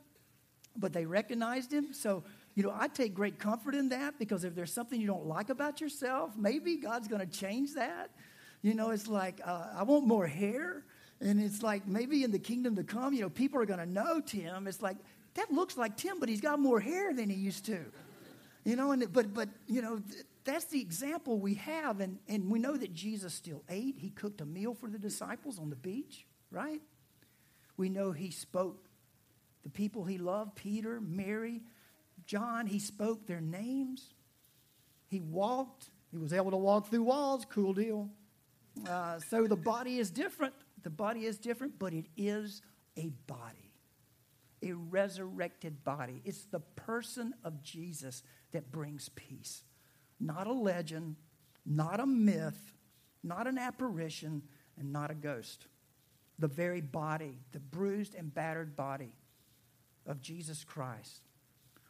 but 0.77 0.93
they 0.93 1.05
recognized 1.05 1.73
him. 1.73 1.91
So, 1.91 2.23
you 2.55 2.63
know, 2.63 2.73
I 2.73 2.87
take 2.87 3.13
great 3.13 3.39
comfort 3.39 3.75
in 3.75 3.89
that 3.89 4.19
because 4.19 4.43
if 4.43 4.55
there's 4.55 4.71
something 4.71 5.01
you 5.01 5.07
don't 5.07 5.25
like 5.25 5.49
about 5.49 5.81
yourself, 5.81 6.37
maybe 6.37 6.77
God's 6.77 7.07
going 7.07 7.27
to 7.27 7.37
change 7.37 7.73
that. 7.73 8.11
You 8.61 8.75
know, 8.75 8.91
it's 8.91 9.07
like, 9.07 9.41
uh, 9.43 9.67
I 9.75 9.83
want 9.83 10.05
more 10.07 10.27
hair. 10.27 10.85
And 11.19 11.41
it's 11.41 11.63
like 11.63 11.87
maybe 11.87 12.23
in 12.23 12.31
the 12.31 12.39
kingdom 12.39 12.75
to 12.75 12.83
come, 12.83 13.13
you 13.13 13.21
know, 13.21 13.29
people 13.29 13.59
are 13.59 13.65
going 13.65 13.79
to 13.79 13.85
know 13.85 14.21
Tim. 14.21 14.67
It's 14.67 14.81
like, 14.83 14.97
that 15.33 15.51
looks 15.51 15.77
like 15.77 15.97
Tim, 15.97 16.19
but 16.19 16.29
he's 16.29 16.41
got 16.41 16.59
more 16.59 16.79
hair 16.79 17.13
than 17.13 17.29
he 17.29 17.35
used 17.35 17.65
to. 17.65 17.79
You 18.67 18.75
know, 18.75 18.91
and 18.91 19.13
but 19.13 19.33
but 19.33 19.47
you 19.65 19.81
know, 19.81 20.01
that's 20.43 20.65
the 20.65 20.81
example 20.81 21.39
we 21.39 21.53
have, 21.53 22.01
and, 22.01 22.19
and 22.27 22.51
we 22.51 22.59
know 22.59 22.75
that 22.75 22.93
Jesus 22.93 23.33
still 23.33 23.63
ate. 23.69 23.95
He 23.97 24.09
cooked 24.09 24.41
a 24.41 24.45
meal 24.45 24.73
for 24.73 24.89
the 24.89 24.99
disciples 24.99 25.57
on 25.57 25.69
the 25.69 25.77
beach, 25.77 26.25
right? 26.51 26.81
We 27.77 27.87
know 27.87 28.11
he 28.11 28.29
spoke 28.29 28.89
the 29.63 29.69
people 29.69 30.03
he 30.03 30.17
loved, 30.17 30.55
Peter, 30.55 30.99
Mary, 30.99 31.61
John, 32.25 32.67
he 32.67 32.79
spoke 32.79 33.25
their 33.25 33.39
names. 33.39 34.13
He 35.07 35.21
walked. 35.21 35.89
He 36.11 36.17
was 36.17 36.33
able 36.33 36.51
to 36.51 36.57
walk 36.57 36.89
through 36.89 37.03
walls. 37.03 37.45
Cool 37.49 37.73
deal. 37.73 38.09
Uh, 38.85 39.19
so 39.29 39.47
the 39.47 39.55
body 39.55 39.97
is 39.97 40.11
different. 40.11 40.53
The 40.83 40.89
body 40.89 41.23
is 41.23 41.37
different, 41.37 41.79
but 41.79 41.93
it 41.93 42.07
is 42.17 42.61
a 42.97 43.11
body, 43.27 43.71
a 44.61 44.73
resurrected 44.73 45.85
body. 45.85 46.21
It's 46.25 46.43
the 46.43 46.59
person 46.59 47.33
of 47.45 47.63
Jesus 47.63 48.23
that 48.51 48.71
brings 48.71 49.09
peace. 49.09 49.63
Not 50.19 50.47
a 50.47 50.53
legend, 50.53 51.15
not 51.65 51.99
a 51.99 52.05
myth, 52.05 52.73
not 53.23 53.47
an 53.47 53.57
apparition, 53.57 54.43
and 54.77 54.91
not 54.91 55.11
a 55.11 55.15
ghost. 55.15 55.67
The 56.39 56.47
very 56.47 56.81
body, 56.81 57.39
the 57.51 57.59
bruised 57.59 58.15
and 58.15 58.33
battered 58.33 58.75
body 58.75 59.13
of 60.05 60.21
Jesus 60.21 60.63
Christ, 60.63 61.21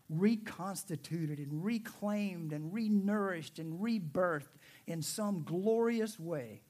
reconstituted 0.09 1.37
and 1.39 1.63
reclaimed 1.63 2.53
and 2.53 2.73
renourished 2.73 3.59
and 3.59 3.81
rebirthed 3.81 4.55
in 4.85 5.01
some 5.01 5.43
glorious 5.43 6.19
way 6.19 6.61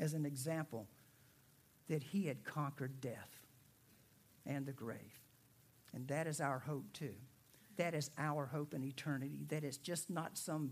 as 0.00 0.14
an 0.14 0.24
example 0.24 0.86
that 1.88 2.02
he 2.02 2.26
had 2.26 2.44
conquered 2.44 3.00
death 3.00 3.40
and 4.44 4.66
the 4.66 4.72
grave. 4.72 5.20
And 5.92 6.08
that 6.08 6.26
is 6.26 6.40
our 6.40 6.58
hope 6.58 6.92
too. 6.92 7.14
That 7.76 7.94
is 7.94 8.10
our 8.18 8.46
hope 8.46 8.74
in 8.74 8.84
eternity. 8.84 9.44
That 9.48 9.64
is 9.64 9.76
just 9.76 10.10
not 10.10 10.38
some 10.38 10.70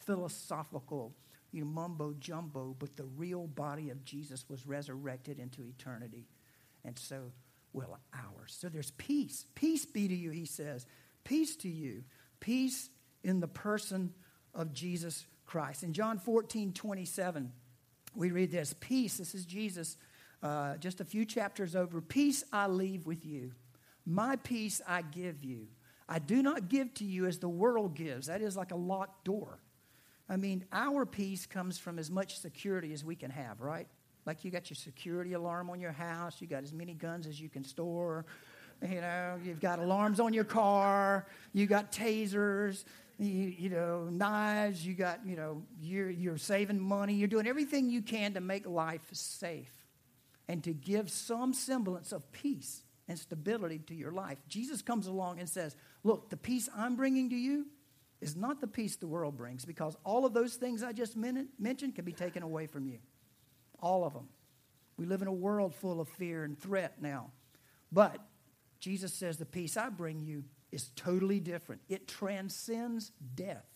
philosophical 0.00 1.14
you 1.52 1.60
know, 1.60 1.70
mumbo 1.70 2.14
jumbo, 2.18 2.74
but 2.78 2.96
the 2.96 3.04
real 3.16 3.46
body 3.46 3.90
of 3.90 4.04
Jesus 4.04 4.44
was 4.48 4.66
resurrected 4.66 5.38
into 5.38 5.64
eternity. 5.64 6.26
And 6.84 6.98
so 6.98 7.32
will 7.72 7.98
ours. 8.12 8.56
So 8.58 8.68
there's 8.68 8.90
peace. 8.92 9.46
Peace 9.54 9.86
be 9.86 10.08
to 10.08 10.14
you, 10.14 10.30
he 10.30 10.46
says. 10.46 10.86
Peace 11.22 11.56
to 11.56 11.68
you. 11.68 12.04
Peace 12.40 12.90
in 13.22 13.40
the 13.40 13.48
person 13.48 14.12
of 14.54 14.72
Jesus 14.72 15.26
Christ. 15.46 15.82
In 15.82 15.92
John 15.92 16.18
14, 16.18 16.72
27, 16.72 17.52
we 18.14 18.30
read 18.30 18.50
this 18.50 18.74
Peace, 18.80 19.18
this 19.18 19.34
is 19.34 19.44
Jesus, 19.44 19.96
uh, 20.42 20.76
just 20.76 21.00
a 21.00 21.04
few 21.04 21.24
chapters 21.24 21.74
over. 21.76 22.00
Peace 22.00 22.44
I 22.52 22.66
leave 22.66 23.06
with 23.06 23.24
you, 23.24 23.52
my 24.06 24.36
peace 24.36 24.80
I 24.86 25.02
give 25.02 25.44
you. 25.44 25.66
I 26.08 26.18
do 26.18 26.42
not 26.42 26.68
give 26.68 26.92
to 26.94 27.04
you 27.04 27.26
as 27.26 27.38
the 27.38 27.48
world 27.48 27.94
gives. 27.94 28.26
That 28.26 28.42
is 28.42 28.56
like 28.56 28.72
a 28.72 28.76
locked 28.76 29.24
door. 29.24 29.58
I 30.28 30.36
mean, 30.36 30.64
our 30.72 31.04
peace 31.04 31.46
comes 31.46 31.78
from 31.78 31.98
as 31.98 32.10
much 32.10 32.38
security 32.38 32.92
as 32.92 33.04
we 33.04 33.14
can 33.14 33.30
have, 33.30 33.60
right? 33.60 33.86
Like 34.26 34.44
you 34.44 34.50
got 34.50 34.70
your 34.70 34.76
security 34.76 35.34
alarm 35.34 35.68
on 35.68 35.80
your 35.80 35.92
house, 35.92 36.40
you 36.40 36.46
got 36.46 36.62
as 36.62 36.72
many 36.72 36.94
guns 36.94 37.26
as 37.26 37.38
you 37.40 37.48
can 37.50 37.62
store, 37.62 38.24
you 38.82 39.00
know, 39.00 39.38
you've 39.44 39.60
got 39.60 39.78
alarms 39.78 40.20
on 40.20 40.32
your 40.32 40.44
car, 40.44 41.26
you 41.52 41.66
got 41.66 41.92
tasers, 41.92 42.84
you, 43.18 43.54
you 43.58 43.68
know, 43.68 44.08
knives, 44.10 44.84
you 44.84 44.94
got, 44.94 45.20
you 45.26 45.36
know, 45.36 45.62
you're, 45.80 46.10
you're 46.10 46.38
saving 46.38 46.80
money, 46.80 47.14
you're 47.14 47.28
doing 47.28 47.46
everything 47.46 47.90
you 47.90 48.02
can 48.02 48.34
to 48.34 48.40
make 48.40 48.66
life 48.66 49.06
safe 49.12 49.72
and 50.48 50.64
to 50.64 50.72
give 50.72 51.10
some 51.10 51.52
semblance 51.52 52.12
of 52.12 52.30
peace 52.32 52.82
and 53.08 53.18
stability 53.18 53.78
to 53.78 53.94
your 53.94 54.12
life. 54.12 54.38
Jesus 54.48 54.82
comes 54.82 55.06
along 55.06 55.38
and 55.38 55.48
says, 55.48 55.76
Look, 56.02 56.30
the 56.30 56.36
peace 56.36 56.68
I'm 56.74 56.96
bringing 56.96 57.30
to 57.30 57.36
you 57.36 57.66
is 58.20 58.36
not 58.36 58.60
the 58.60 58.66
peace 58.66 58.96
the 58.96 59.06
world 59.06 59.36
brings 59.36 59.64
because 59.64 59.96
all 60.04 60.24
of 60.24 60.32
those 60.32 60.54
things 60.54 60.82
I 60.82 60.92
just 60.92 61.16
mentioned 61.16 61.94
can 61.94 62.04
be 62.04 62.12
taken 62.12 62.42
away 62.42 62.66
from 62.66 62.86
you. 62.86 62.98
All 63.80 64.04
of 64.04 64.14
them. 64.14 64.28
We 64.96 65.06
live 65.06 65.22
in 65.22 65.28
a 65.28 65.32
world 65.32 65.74
full 65.74 66.00
of 66.00 66.08
fear 66.08 66.44
and 66.44 66.58
threat 66.58 67.02
now. 67.02 67.32
But 67.92 68.18
Jesus 68.80 69.12
says 69.12 69.36
the 69.36 69.44
peace 69.44 69.76
I 69.76 69.88
bring 69.88 70.22
you 70.22 70.44
is 70.72 70.90
totally 70.96 71.40
different. 71.40 71.82
It 71.88 72.08
transcends 72.08 73.12
death. 73.34 73.66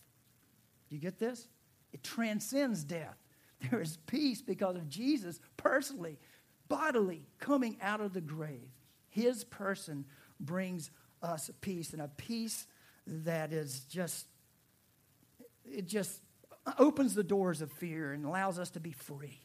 You 0.89 0.99
get 0.99 1.19
this? 1.19 1.49
It 1.93 2.03
transcends 2.03 2.85
death. 2.85 3.17
There 3.71 3.83
is 3.83 3.97
peace 4.07 4.41
because 4.41 4.77
of 4.77 4.89
Jesus 4.89 5.41
personally, 5.57 6.17
bodily 6.69 7.27
coming 7.41 7.77
out 7.83 8.01
of 8.01 8.13
the 8.13 8.21
grave. 8.21 8.71
His 9.09 9.45
person 9.45 10.05
brings 10.41 10.91
us 11.23 11.51
peace 11.61 11.93
and 11.93 12.03
a 12.03 12.09
peace 12.09 12.67
that 13.07 13.53
is 13.53 13.81
just, 13.91 14.27
it 15.65 15.87
just 15.87 16.21
opens 16.79 17.15
the 17.15 17.25
doors 17.25 17.63
of 17.63 17.73
fear 17.73 18.13
and 18.13 18.25
allows 18.25 18.59
us 18.59 18.71
to 18.71 18.81
be 18.81 18.93
free. 18.93 19.41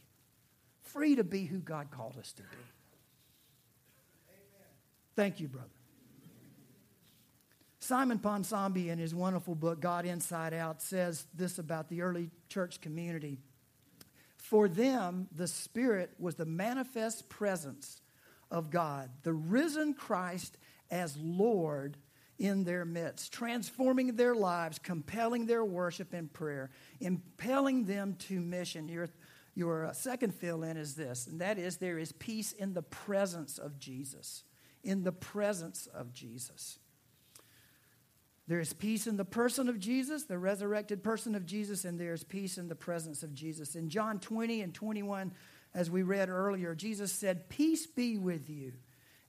Free 0.82 1.16
to 1.16 1.24
be 1.24 1.46
who 1.46 1.60
God 1.60 1.92
called 1.92 2.18
us 2.18 2.34
to 2.34 2.44
be. 2.44 2.48
Amen. 4.30 4.68
Thank 5.16 5.40
you, 5.40 5.48
brother. 5.48 5.70
Simon 7.80 8.18
Ponsonby, 8.18 8.88
in 8.88 8.98
his 8.98 9.14
wonderful 9.14 9.56
book, 9.56 9.82
God 9.82 10.06
Inside 10.06 10.54
Out, 10.54 10.82
says 10.82 11.26
this 11.34 11.60
about 11.60 11.90
the 11.90 12.02
early 12.02 12.30
church 12.48 12.80
community. 12.80 13.40
For 14.38 14.70
them, 14.70 15.28
the 15.36 15.48
Spirit 15.48 16.12
was 16.18 16.36
the 16.36 16.46
manifest 16.46 17.28
presence 17.28 18.02
of 18.54 18.70
God, 18.70 19.10
the 19.24 19.34
risen 19.34 19.94
Christ 19.96 20.58
as 20.90 21.18
Lord 21.18 21.98
in 22.38 22.64
their 22.64 22.86
midst, 22.86 23.34
transforming 23.34 24.16
their 24.16 24.36
lives, 24.36 24.80
compelling 24.80 25.48
their 25.48 25.66
worship 25.66 26.14
and 26.14 26.32
prayer, 26.32 26.70
impelling 27.00 27.86
them 27.86 28.16
to 28.20 28.40
mission. 28.40 28.88
Your, 28.88 29.10
your 29.56 29.88
uh, 29.88 29.94
second 29.94 30.34
fill 30.36 30.64
in 30.64 30.78
is 30.78 30.96
this, 30.96 31.28
and 31.28 31.42
that 31.42 31.58
is 31.58 31.78
there 31.78 31.98
is 31.98 32.12
peace 32.12 32.52
in 32.52 32.74
the 32.74 32.82
presence 32.84 33.58
of 33.58 33.80
Jesus. 33.80 34.44
In 34.84 35.04
the 35.04 35.12
presence 35.12 35.88
of 35.88 36.14
Jesus. 36.14 36.78
There 38.48 38.60
is 38.60 38.74
peace 38.74 39.08
in 39.08 39.16
the 39.16 39.26
person 39.26 39.70
of 39.70 39.80
Jesus, 39.80 40.24
the 40.24 40.38
resurrected 40.38 41.02
person 41.02 41.34
of 41.34 41.46
Jesus, 41.46 41.86
and 41.86 41.98
there 41.98 42.12
is 42.12 42.26
peace 42.26 42.58
in 42.58 42.68
the 42.68 42.76
presence 42.76 43.24
of 43.24 43.34
Jesus. 43.34 43.76
In 43.76 43.88
John 43.88 44.20
20 44.20 44.62
and 44.62 44.74
21, 44.74 45.32
as 45.74 45.90
we 45.90 46.04
read 46.04 46.30
earlier, 46.30 46.76
Jesus 46.76 47.12
said, 47.12 47.50
Peace 47.50 47.88
be 47.88 48.18
with 48.18 48.50
you. 48.50 48.74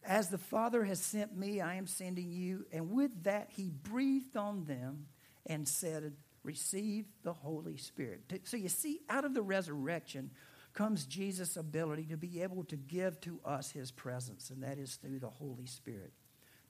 As 0.03 0.29
the 0.29 0.39
Father 0.39 0.85
has 0.85 1.01
sent 1.01 1.37
me, 1.37 1.61
I 1.61 1.77
am 1.77 1.87
sending 1.87 2.31
you. 2.31 2.67
And 2.73 2.93
with 2.93 3.25
that, 3.25 3.49
he 3.51 3.71
breathed 3.71 4.37
on 4.37 4.65
them 4.65 5.07
and 5.47 5.67
said, 5.67 6.13
Receive 6.43 7.07
the 7.23 7.33
Holy 7.33 7.79
Spirit. 7.79 8.21
So 8.45 8.59
you 8.59 8.69
see, 8.69 9.01
out 9.09 9.25
of 9.25 9.33
the 9.33 9.43
resurrection 9.43 10.31
comes 10.75 11.07
Jesus' 11.07 11.57
ability 11.57 12.05
to 12.07 12.19
be 12.19 12.43
able 12.43 12.65
to 12.65 12.77
give 12.77 13.21
to 13.23 13.41
us 13.45 13.71
his 13.71 13.91
presence, 13.91 14.51
and 14.51 14.63
that 14.63 14.77
is 14.77 14.97
through 14.97 15.21
the 15.21 15.31
Holy 15.31 15.67
Spirit. 15.67 16.13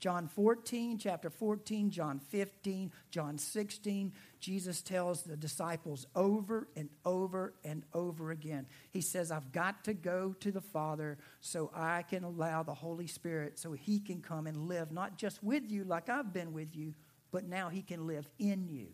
John 0.05 0.29
14, 0.29 0.99
chapter 0.99 1.31
14, 1.31 1.89
John 1.89 2.19
15, 2.19 2.93
John 3.11 3.39
16, 3.39 4.13
Jesus 4.39 4.83
tells 4.83 5.23
the 5.23 5.35
disciples 5.35 6.07
over 6.15 6.69
and 6.77 6.91
over 7.07 7.55
and 7.65 7.85
over 7.95 8.31
again. 8.31 8.67
He 8.91 9.01
says, 9.01 9.31
I've 9.31 9.51
got 9.51 9.85
to 9.85 9.95
go 9.95 10.35
to 10.41 10.53
the 10.53 10.61
Father 10.61 11.17
so 11.41 11.71
I 11.75 12.03
can 12.03 12.23
allow 12.23 12.63
the 12.63 12.75
Holy 12.75 13.07
Spirit 13.07 13.59
so 13.59 13.73
he 13.73 13.99
can 13.99 14.21
come 14.21 14.47
and 14.47 14.69
live, 14.69 14.93
not 14.93 15.17
just 15.17 15.43
with 15.43 15.71
you 15.71 15.85
like 15.85 16.11
I've 16.11 16.35
been 16.35 16.53
with 16.53 16.77
you, 16.77 16.93
but 17.33 17.49
now 17.49 17.71
he 17.71 17.81
can 17.81 18.07
live 18.07 18.29
in 18.39 18.69
you. 18.69 18.89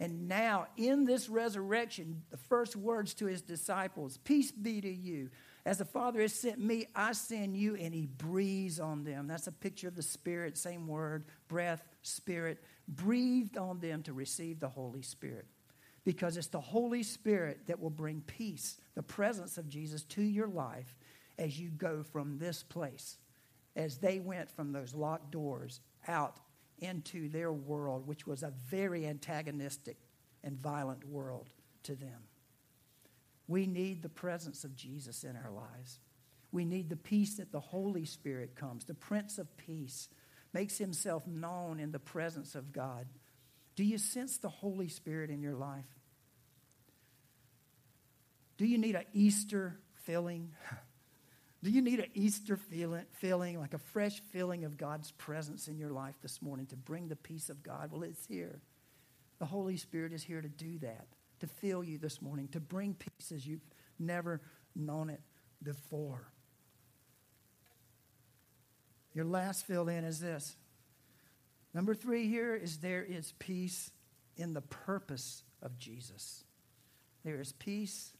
And 0.00 0.26
now, 0.26 0.66
in 0.76 1.04
this 1.04 1.28
resurrection, 1.28 2.22
the 2.30 2.36
first 2.36 2.74
words 2.74 3.14
to 3.14 3.26
his 3.26 3.42
disciples 3.42 4.18
Peace 4.24 4.50
be 4.50 4.80
to 4.80 4.92
you. 4.92 5.30
As 5.66 5.78
the 5.78 5.84
Father 5.84 6.20
has 6.20 6.32
sent 6.32 6.58
me, 6.58 6.86
I 6.94 7.12
send 7.12 7.56
you, 7.56 7.74
and 7.76 7.92
He 7.92 8.06
breathes 8.06 8.80
on 8.80 9.04
them. 9.04 9.26
That's 9.26 9.46
a 9.46 9.52
picture 9.52 9.88
of 9.88 9.96
the 9.96 10.02
Spirit, 10.02 10.56
same 10.56 10.86
word, 10.86 11.24
breath, 11.48 11.82
Spirit, 12.02 12.62
breathed 12.86 13.58
on 13.58 13.80
them 13.80 14.02
to 14.04 14.12
receive 14.12 14.60
the 14.60 14.68
Holy 14.68 15.02
Spirit. 15.02 15.46
Because 16.04 16.36
it's 16.36 16.46
the 16.46 16.60
Holy 16.60 17.02
Spirit 17.02 17.66
that 17.66 17.80
will 17.80 17.90
bring 17.90 18.22
peace, 18.22 18.78
the 18.94 19.02
presence 19.02 19.58
of 19.58 19.68
Jesus 19.68 20.04
to 20.04 20.22
your 20.22 20.48
life 20.48 20.96
as 21.38 21.60
you 21.60 21.68
go 21.68 22.02
from 22.02 22.38
this 22.38 22.62
place, 22.62 23.18
as 23.76 23.98
they 23.98 24.18
went 24.18 24.50
from 24.50 24.72
those 24.72 24.94
locked 24.94 25.30
doors 25.30 25.80
out 26.06 26.38
into 26.78 27.28
their 27.28 27.52
world, 27.52 28.06
which 28.06 28.26
was 28.26 28.42
a 28.42 28.52
very 28.68 29.06
antagonistic 29.06 29.98
and 30.42 30.58
violent 30.58 31.04
world 31.04 31.50
to 31.82 31.94
them. 31.94 32.27
We 33.48 33.66
need 33.66 34.02
the 34.02 34.10
presence 34.10 34.62
of 34.62 34.76
Jesus 34.76 35.24
in 35.24 35.34
our 35.34 35.50
lives. 35.50 35.98
We 36.52 36.64
need 36.64 36.90
the 36.90 36.96
peace 36.96 37.36
that 37.36 37.50
the 37.50 37.60
Holy 37.60 38.04
Spirit 38.04 38.54
comes. 38.54 38.84
The 38.84 38.94
Prince 38.94 39.38
of 39.38 39.56
Peace 39.56 40.08
makes 40.52 40.78
himself 40.78 41.26
known 41.26 41.80
in 41.80 41.90
the 41.90 41.98
presence 41.98 42.54
of 42.54 42.72
God. 42.72 43.06
Do 43.74 43.84
you 43.84 43.98
sense 43.98 44.38
the 44.38 44.48
Holy 44.48 44.88
Spirit 44.88 45.30
in 45.30 45.40
your 45.42 45.54
life? 45.54 45.86
Do 48.58 48.66
you 48.66 48.76
need 48.76 48.96
an 48.96 49.04
Easter 49.12 49.78
filling? 50.04 50.52
Do 51.62 51.70
you 51.70 51.82
need 51.82 52.00
an 52.00 52.10
Easter 52.14 52.56
feeling, 52.56 53.04
feeling, 53.12 53.58
like 53.58 53.74
a 53.74 53.78
fresh 53.78 54.20
feeling 54.32 54.64
of 54.64 54.76
God's 54.76 55.10
presence 55.12 55.68
in 55.68 55.76
your 55.76 55.90
life 55.90 56.14
this 56.22 56.40
morning 56.40 56.66
to 56.66 56.76
bring 56.76 57.08
the 57.08 57.16
peace 57.16 57.50
of 57.50 57.62
God? 57.62 57.90
Well, 57.90 58.04
it's 58.04 58.26
here. 58.26 58.60
The 59.38 59.46
Holy 59.46 59.76
Spirit 59.76 60.12
is 60.12 60.22
here 60.22 60.40
to 60.40 60.48
do 60.48 60.78
that 60.80 61.06
to 61.40 61.46
fill 61.46 61.84
you 61.84 61.98
this 61.98 62.20
morning, 62.20 62.48
to 62.48 62.60
bring 62.60 62.94
peace 62.94 63.32
as 63.32 63.46
you've 63.46 63.66
never 63.98 64.40
known 64.74 65.10
it 65.10 65.20
before. 65.62 66.30
Your 69.14 69.24
last 69.24 69.66
fill 69.66 69.88
in 69.88 70.04
is 70.04 70.20
this. 70.20 70.56
Number 71.74 71.94
three 71.94 72.28
here 72.28 72.54
is 72.54 72.78
there 72.78 73.04
is 73.04 73.32
peace 73.38 73.90
in 74.36 74.54
the 74.54 74.60
purpose 74.60 75.42
of 75.62 75.78
Jesus. 75.78 76.44
There 77.24 77.40
is 77.40 77.52
peace 77.52 78.12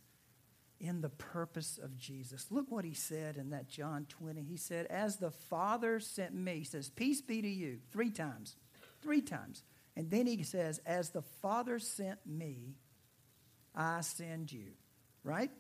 in 0.81 1.00
the 1.00 1.09
purpose 1.09 1.78
of 1.83 1.96
Jesus. 1.96 2.46
Look 2.50 2.70
what 2.70 2.85
he 2.85 2.94
said 2.94 3.37
in 3.37 3.50
that 3.50 3.68
John 3.68 4.07
20. 4.09 4.42
He 4.42 4.57
said, 4.57 4.87
As 4.87 5.16
the 5.16 5.31
Father 5.31 6.00
sent 6.00 6.35
me, 6.35 6.59
he 6.59 6.64
says, 6.64 6.90
Peace 6.90 7.20
be 7.20 7.42
to 7.42 7.48
you, 7.48 7.78
three 7.90 8.11
times. 8.11 8.57
Three 9.02 9.22
times. 9.22 9.62
And 9.96 10.11
then 10.11 10.26
he 10.26 10.42
says, 10.42 10.81
As 10.87 11.11
the 11.11 11.22
Father 11.22 11.78
sent 11.78 12.18
me, 12.26 12.76
I 13.79 14.01
send 14.03 14.53
you. 14.53 14.73
Right? 15.25 15.51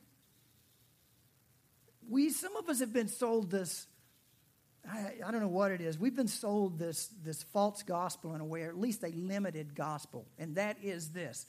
We, 2.08 2.30
some 2.30 2.56
of 2.56 2.68
us 2.68 2.80
have 2.80 2.92
been 2.92 3.08
sold 3.08 3.50
this, 3.50 3.86
I, 4.90 5.12
I 5.26 5.30
don't 5.30 5.40
know 5.40 5.48
what 5.48 5.70
it 5.70 5.80
is. 5.80 5.98
We've 5.98 6.16
been 6.16 6.26
sold 6.28 6.78
this, 6.78 7.10
this 7.22 7.42
false 7.42 7.82
gospel 7.82 8.34
in 8.34 8.40
a 8.40 8.44
way, 8.44 8.62
or 8.62 8.68
at 8.68 8.78
least 8.78 9.04
a 9.04 9.08
limited 9.08 9.74
gospel. 9.74 10.26
And 10.38 10.56
that 10.56 10.78
is 10.82 11.10
this 11.10 11.46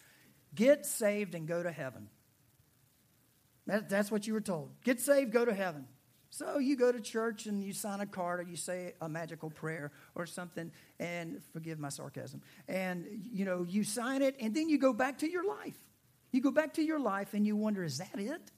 get 0.54 0.86
saved 0.86 1.36
and 1.36 1.48
go 1.48 1.64
to 1.64 1.72
heaven. 1.72 2.10
That, 3.68 3.90
that's 3.90 4.12
what 4.12 4.28
you 4.28 4.34
were 4.34 4.42
told. 4.42 4.72
Get 4.84 5.00
saved, 5.00 5.32
go 5.32 5.46
to 5.46 5.54
heaven. 5.54 5.86
So 6.32 6.60
you 6.60 6.76
go 6.76 6.92
to 6.92 7.00
church 7.00 7.46
and 7.46 7.64
you 7.64 7.74
sign 7.74 8.02
a 8.02 8.06
card 8.06 8.40
or 8.40 8.44
you 8.44 8.56
say 8.56 8.94
a 9.02 9.10
magical 9.10 9.50
prayer 9.50 9.92
or 10.14 10.26
something, 10.26 10.72
and 11.00 11.42
forgive 11.54 11.80
my 11.80 11.90
sarcasm. 11.90 12.42
And 12.68 13.06
you 13.32 13.46
know, 13.46 13.66
you 13.68 13.84
sign 13.84 14.22
it, 14.22 14.36
and 14.40 14.54
then 14.54 14.70
you 14.70 14.78
go 14.78 14.94
back 14.94 15.20
to 15.20 15.30
your 15.30 15.48
life. 15.48 15.78
You 16.32 16.42
go 16.42 16.52
back 16.52 16.76
to 16.76 16.84
your 16.84 17.00
life 17.00 17.34
and 17.34 17.46
you 17.46 17.56
wonder, 17.56 17.84
is 17.84 17.98
that 17.98 18.18
it? 18.18 18.52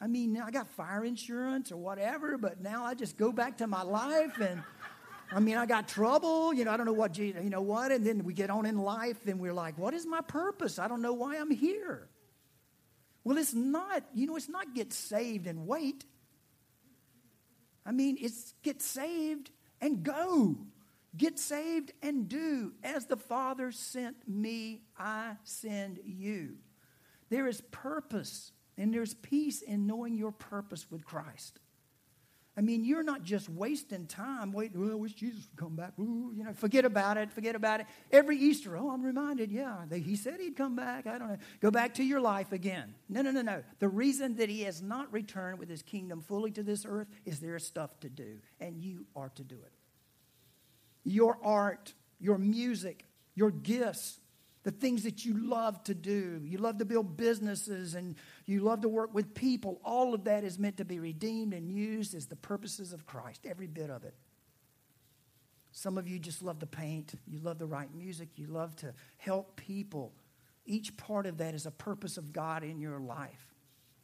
I 0.00 0.08
mean, 0.08 0.36
I 0.36 0.50
got 0.50 0.68
fire 0.68 1.04
insurance 1.04 1.70
or 1.70 1.76
whatever, 1.76 2.36
but 2.36 2.60
now 2.60 2.84
I 2.84 2.94
just 2.94 3.16
go 3.16 3.30
back 3.30 3.58
to 3.58 3.68
my 3.68 3.82
life 3.82 4.40
and 4.40 4.62
I 5.30 5.40
mean, 5.40 5.56
I 5.56 5.64
got 5.64 5.88
trouble, 5.88 6.52
you 6.52 6.64
know, 6.64 6.72
I 6.72 6.76
don't 6.76 6.86
know 6.86 6.92
what, 6.92 7.16
you 7.16 7.32
know 7.34 7.62
what, 7.62 7.92
and 7.92 8.04
then 8.04 8.24
we 8.24 8.34
get 8.34 8.50
on 8.50 8.66
in 8.66 8.78
life 8.78 9.26
and 9.26 9.38
we're 9.38 9.54
like, 9.54 9.78
what 9.78 9.94
is 9.94 10.04
my 10.04 10.20
purpose? 10.20 10.78
I 10.78 10.88
don't 10.88 11.00
know 11.00 11.14
why 11.14 11.36
I'm 11.36 11.50
here. 11.50 12.08
Well, 13.24 13.38
it's 13.38 13.54
not, 13.54 14.02
you 14.12 14.26
know, 14.26 14.36
it's 14.36 14.48
not 14.48 14.74
get 14.74 14.92
saved 14.92 15.46
and 15.46 15.66
wait. 15.66 16.04
I 17.86 17.92
mean, 17.92 18.18
it's 18.20 18.54
get 18.62 18.82
saved 18.82 19.50
and 19.80 20.02
go. 20.02 20.56
Get 21.16 21.38
saved 21.38 21.92
and 22.02 22.28
do. 22.28 22.72
As 22.82 23.06
the 23.06 23.16
Father 23.16 23.70
sent 23.70 24.16
me, 24.26 24.82
I 24.98 25.36
send 25.44 26.00
you. 26.04 26.56
There 27.32 27.48
is 27.48 27.62
purpose 27.70 28.52
and 28.76 28.92
there's 28.92 29.14
peace 29.14 29.62
in 29.62 29.86
knowing 29.86 30.18
your 30.18 30.32
purpose 30.32 30.90
with 30.90 31.02
Christ. 31.02 31.60
I 32.58 32.60
mean, 32.60 32.84
you're 32.84 33.02
not 33.02 33.22
just 33.22 33.48
wasting 33.48 34.04
time 34.04 34.52
waiting, 34.52 34.78
well, 34.78 34.92
I 34.92 34.96
wish 34.96 35.14
Jesus 35.14 35.48
would 35.50 35.58
come 35.58 35.74
back. 35.74 35.94
Ooh, 35.98 36.30
you 36.34 36.44
know, 36.44 36.52
forget 36.52 36.84
about 36.84 37.16
it, 37.16 37.32
forget 37.32 37.54
about 37.54 37.80
it. 37.80 37.86
Every 38.10 38.36
Easter, 38.36 38.76
oh, 38.76 38.90
I'm 38.90 39.02
reminded, 39.02 39.50
yeah, 39.50 39.78
he 39.90 40.14
said 40.14 40.40
he'd 40.40 40.58
come 40.58 40.76
back. 40.76 41.06
I 41.06 41.16
don't 41.16 41.28
know. 41.28 41.38
Go 41.60 41.70
back 41.70 41.94
to 41.94 42.04
your 42.04 42.20
life 42.20 42.52
again. 42.52 42.94
No, 43.08 43.22
no, 43.22 43.30
no, 43.30 43.40
no. 43.40 43.62
The 43.78 43.88
reason 43.88 44.36
that 44.36 44.50
he 44.50 44.64
has 44.64 44.82
not 44.82 45.10
returned 45.10 45.58
with 45.58 45.70
his 45.70 45.80
kingdom 45.80 46.20
fully 46.20 46.50
to 46.50 46.62
this 46.62 46.84
earth 46.86 47.08
is 47.24 47.40
there's 47.40 47.66
stuff 47.66 47.98
to 48.00 48.10
do, 48.10 48.40
and 48.60 48.76
you 48.76 49.06
are 49.16 49.30
to 49.36 49.42
do 49.42 49.54
it. 49.54 49.72
Your 51.02 51.38
art, 51.42 51.94
your 52.20 52.36
music, 52.36 53.06
your 53.34 53.50
gifts, 53.50 54.18
the 54.62 54.70
things 54.70 55.02
that 55.02 55.24
you 55.24 55.36
love 55.36 55.82
to 55.84 55.94
do. 55.94 56.40
You 56.44 56.58
love 56.58 56.78
to 56.78 56.84
build 56.84 57.16
businesses 57.16 57.94
and 57.94 58.14
you 58.46 58.60
love 58.60 58.82
to 58.82 58.88
work 58.88 59.12
with 59.12 59.34
people. 59.34 59.80
All 59.84 60.14
of 60.14 60.24
that 60.24 60.44
is 60.44 60.58
meant 60.58 60.76
to 60.76 60.84
be 60.84 60.98
redeemed 60.98 61.52
and 61.52 61.70
used 61.70 62.14
as 62.14 62.26
the 62.26 62.36
purposes 62.36 62.92
of 62.92 63.06
Christ, 63.06 63.46
every 63.48 63.66
bit 63.66 63.90
of 63.90 64.04
it. 64.04 64.14
Some 65.72 65.96
of 65.98 66.06
you 66.06 66.18
just 66.18 66.42
love 66.42 66.58
to 66.60 66.66
paint, 66.66 67.14
you 67.26 67.40
love 67.40 67.58
to 67.58 67.66
write 67.66 67.94
music, 67.94 68.28
you 68.36 68.46
love 68.46 68.76
to 68.76 68.92
help 69.16 69.56
people. 69.56 70.12
Each 70.66 70.96
part 70.96 71.26
of 71.26 71.38
that 71.38 71.54
is 71.54 71.66
a 71.66 71.70
purpose 71.70 72.18
of 72.18 72.32
God 72.32 72.62
in 72.62 72.78
your 72.78 73.00
life. 73.00 73.54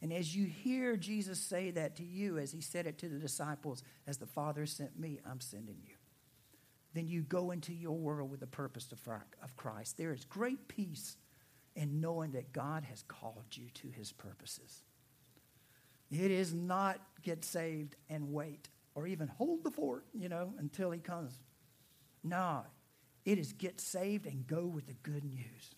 And 0.01 0.11
as 0.11 0.35
you 0.35 0.45
hear 0.45 0.97
Jesus 0.97 1.39
say 1.39 1.71
that 1.71 1.97
to 1.97 2.03
you, 2.03 2.37
as 2.37 2.51
he 2.51 2.61
said 2.61 2.87
it 2.87 2.97
to 2.99 3.09
the 3.09 3.19
disciples, 3.19 3.83
as 4.07 4.17
the 4.17 4.25
Father 4.25 4.65
sent 4.65 4.97
me, 4.99 5.19
I'm 5.29 5.41
sending 5.41 5.77
you. 5.85 5.98
Then 6.93 7.07
you 7.07 7.21
go 7.21 7.51
into 7.51 7.73
your 7.73 7.97
world 7.97 8.29
with 8.31 8.39
the 8.39 8.47
purpose 8.47 8.91
of 8.91 9.55
Christ. 9.55 9.97
There 9.97 10.13
is 10.13 10.25
great 10.25 10.67
peace 10.67 11.17
in 11.75 12.01
knowing 12.01 12.31
that 12.31 12.51
God 12.51 12.83
has 12.83 13.03
called 13.03 13.45
you 13.51 13.69
to 13.75 13.89
his 13.89 14.11
purposes. 14.11 14.83
It 16.11 16.31
is 16.31 16.53
not 16.53 16.99
get 17.21 17.45
saved 17.45 17.95
and 18.09 18.33
wait 18.33 18.69
or 18.95 19.05
even 19.05 19.27
hold 19.27 19.63
the 19.63 19.71
fort, 19.71 20.05
you 20.13 20.27
know, 20.29 20.53
until 20.57 20.89
he 20.91 20.99
comes. 20.99 21.39
No, 22.23 22.63
it 23.23 23.37
is 23.37 23.53
get 23.53 23.79
saved 23.79 24.25
and 24.25 24.47
go 24.47 24.65
with 24.65 24.87
the 24.87 24.95
good 25.03 25.23
news. 25.23 25.75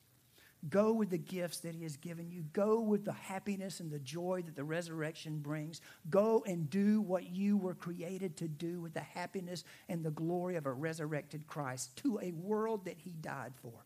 Go 0.69 0.93
with 0.93 1.09
the 1.09 1.17
gifts 1.17 1.59
that 1.59 1.73
He 1.73 1.83
has 1.83 1.97
given 1.97 2.29
you. 2.29 2.43
Go 2.53 2.79
with 2.79 3.03
the 3.03 3.13
happiness 3.13 3.79
and 3.79 3.89
the 3.89 3.99
joy 3.99 4.43
that 4.45 4.55
the 4.55 4.63
resurrection 4.63 5.39
brings. 5.39 5.81
Go 6.09 6.43
and 6.45 6.69
do 6.69 7.01
what 7.01 7.31
you 7.31 7.57
were 7.57 7.73
created 7.73 8.37
to 8.37 8.47
do 8.47 8.79
with 8.79 8.93
the 8.93 8.99
happiness 8.99 9.63
and 9.89 10.03
the 10.03 10.11
glory 10.11 10.57
of 10.57 10.67
a 10.67 10.71
resurrected 10.71 11.47
Christ 11.47 11.97
to 11.97 12.19
a 12.21 12.31
world 12.31 12.85
that 12.85 12.97
He 12.99 13.11
died 13.11 13.53
for. 13.61 13.85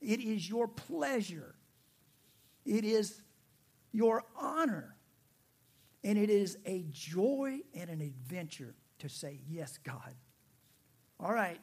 It 0.00 0.20
is 0.20 0.48
your 0.48 0.68
pleasure, 0.68 1.56
it 2.64 2.84
is 2.84 3.20
your 3.90 4.24
honor, 4.36 4.96
and 6.04 6.16
it 6.16 6.30
is 6.30 6.58
a 6.64 6.84
joy 6.90 7.58
and 7.74 7.90
an 7.90 8.00
adventure 8.00 8.76
to 9.00 9.08
say, 9.08 9.40
Yes, 9.48 9.78
God. 9.78 10.14
All 11.18 11.32
right, 11.32 11.58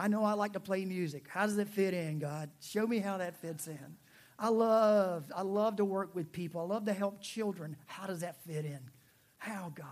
I 0.00 0.08
know 0.08 0.24
I 0.24 0.32
like 0.32 0.54
to 0.54 0.60
play 0.60 0.86
music. 0.86 1.26
How 1.28 1.44
does 1.44 1.58
it 1.58 1.68
fit 1.68 1.92
in, 1.92 2.18
God? 2.20 2.50
Show 2.60 2.86
me 2.86 3.00
how 3.00 3.18
that 3.18 3.36
fits 3.36 3.66
in. 3.66 3.96
I 4.38 4.48
love, 4.48 5.30
I 5.36 5.42
love 5.42 5.76
to 5.76 5.84
work 5.84 6.14
with 6.14 6.32
people. 6.32 6.62
I 6.62 6.64
love 6.64 6.86
to 6.86 6.94
help 6.94 7.20
children. 7.20 7.76
How 7.84 8.06
does 8.06 8.20
that 8.20 8.42
fit 8.46 8.64
in? 8.64 8.80
How, 9.36 9.70
God? 9.74 9.86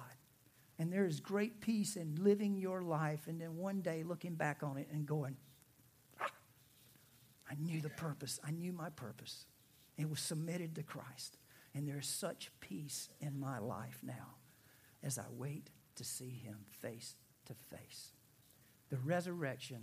And 0.78 0.90
there 0.90 1.04
is 1.04 1.20
great 1.20 1.60
peace 1.60 1.96
in 1.96 2.16
living 2.24 2.56
your 2.56 2.80
life 2.80 3.26
and 3.26 3.38
then 3.38 3.58
one 3.58 3.82
day 3.82 4.02
looking 4.02 4.34
back 4.34 4.62
on 4.62 4.78
it 4.78 4.88
and 4.90 5.04
going, 5.04 5.36
ah, 6.18 6.30
I 7.50 7.54
knew 7.60 7.82
the 7.82 7.90
purpose. 7.90 8.40
I 8.42 8.50
knew 8.50 8.72
my 8.72 8.88
purpose. 8.88 9.44
It 9.98 10.08
was 10.08 10.20
submitted 10.20 10.74
to 10.76 10.82
Christ. 10.82 11.36
And 11.74 11.86
there 11.86 11.98
is 11.98 12.06
such 12.06 12.50
peace 12.60 13.10
in 13.20 13.38
my 13.38 13.58
life 13.58 14.00
now 14.02 14.36
as 15.02 15.18
I 15.18 15.24
wait 15.30 15.68
to 15.96 16.04
see 16.04 16.30
him 16.30 16.60
face 16.80 17.16
to 17.44 17.54
face. 17.76 18.12
The 18.88 18.96
resurrection 18.96 19.82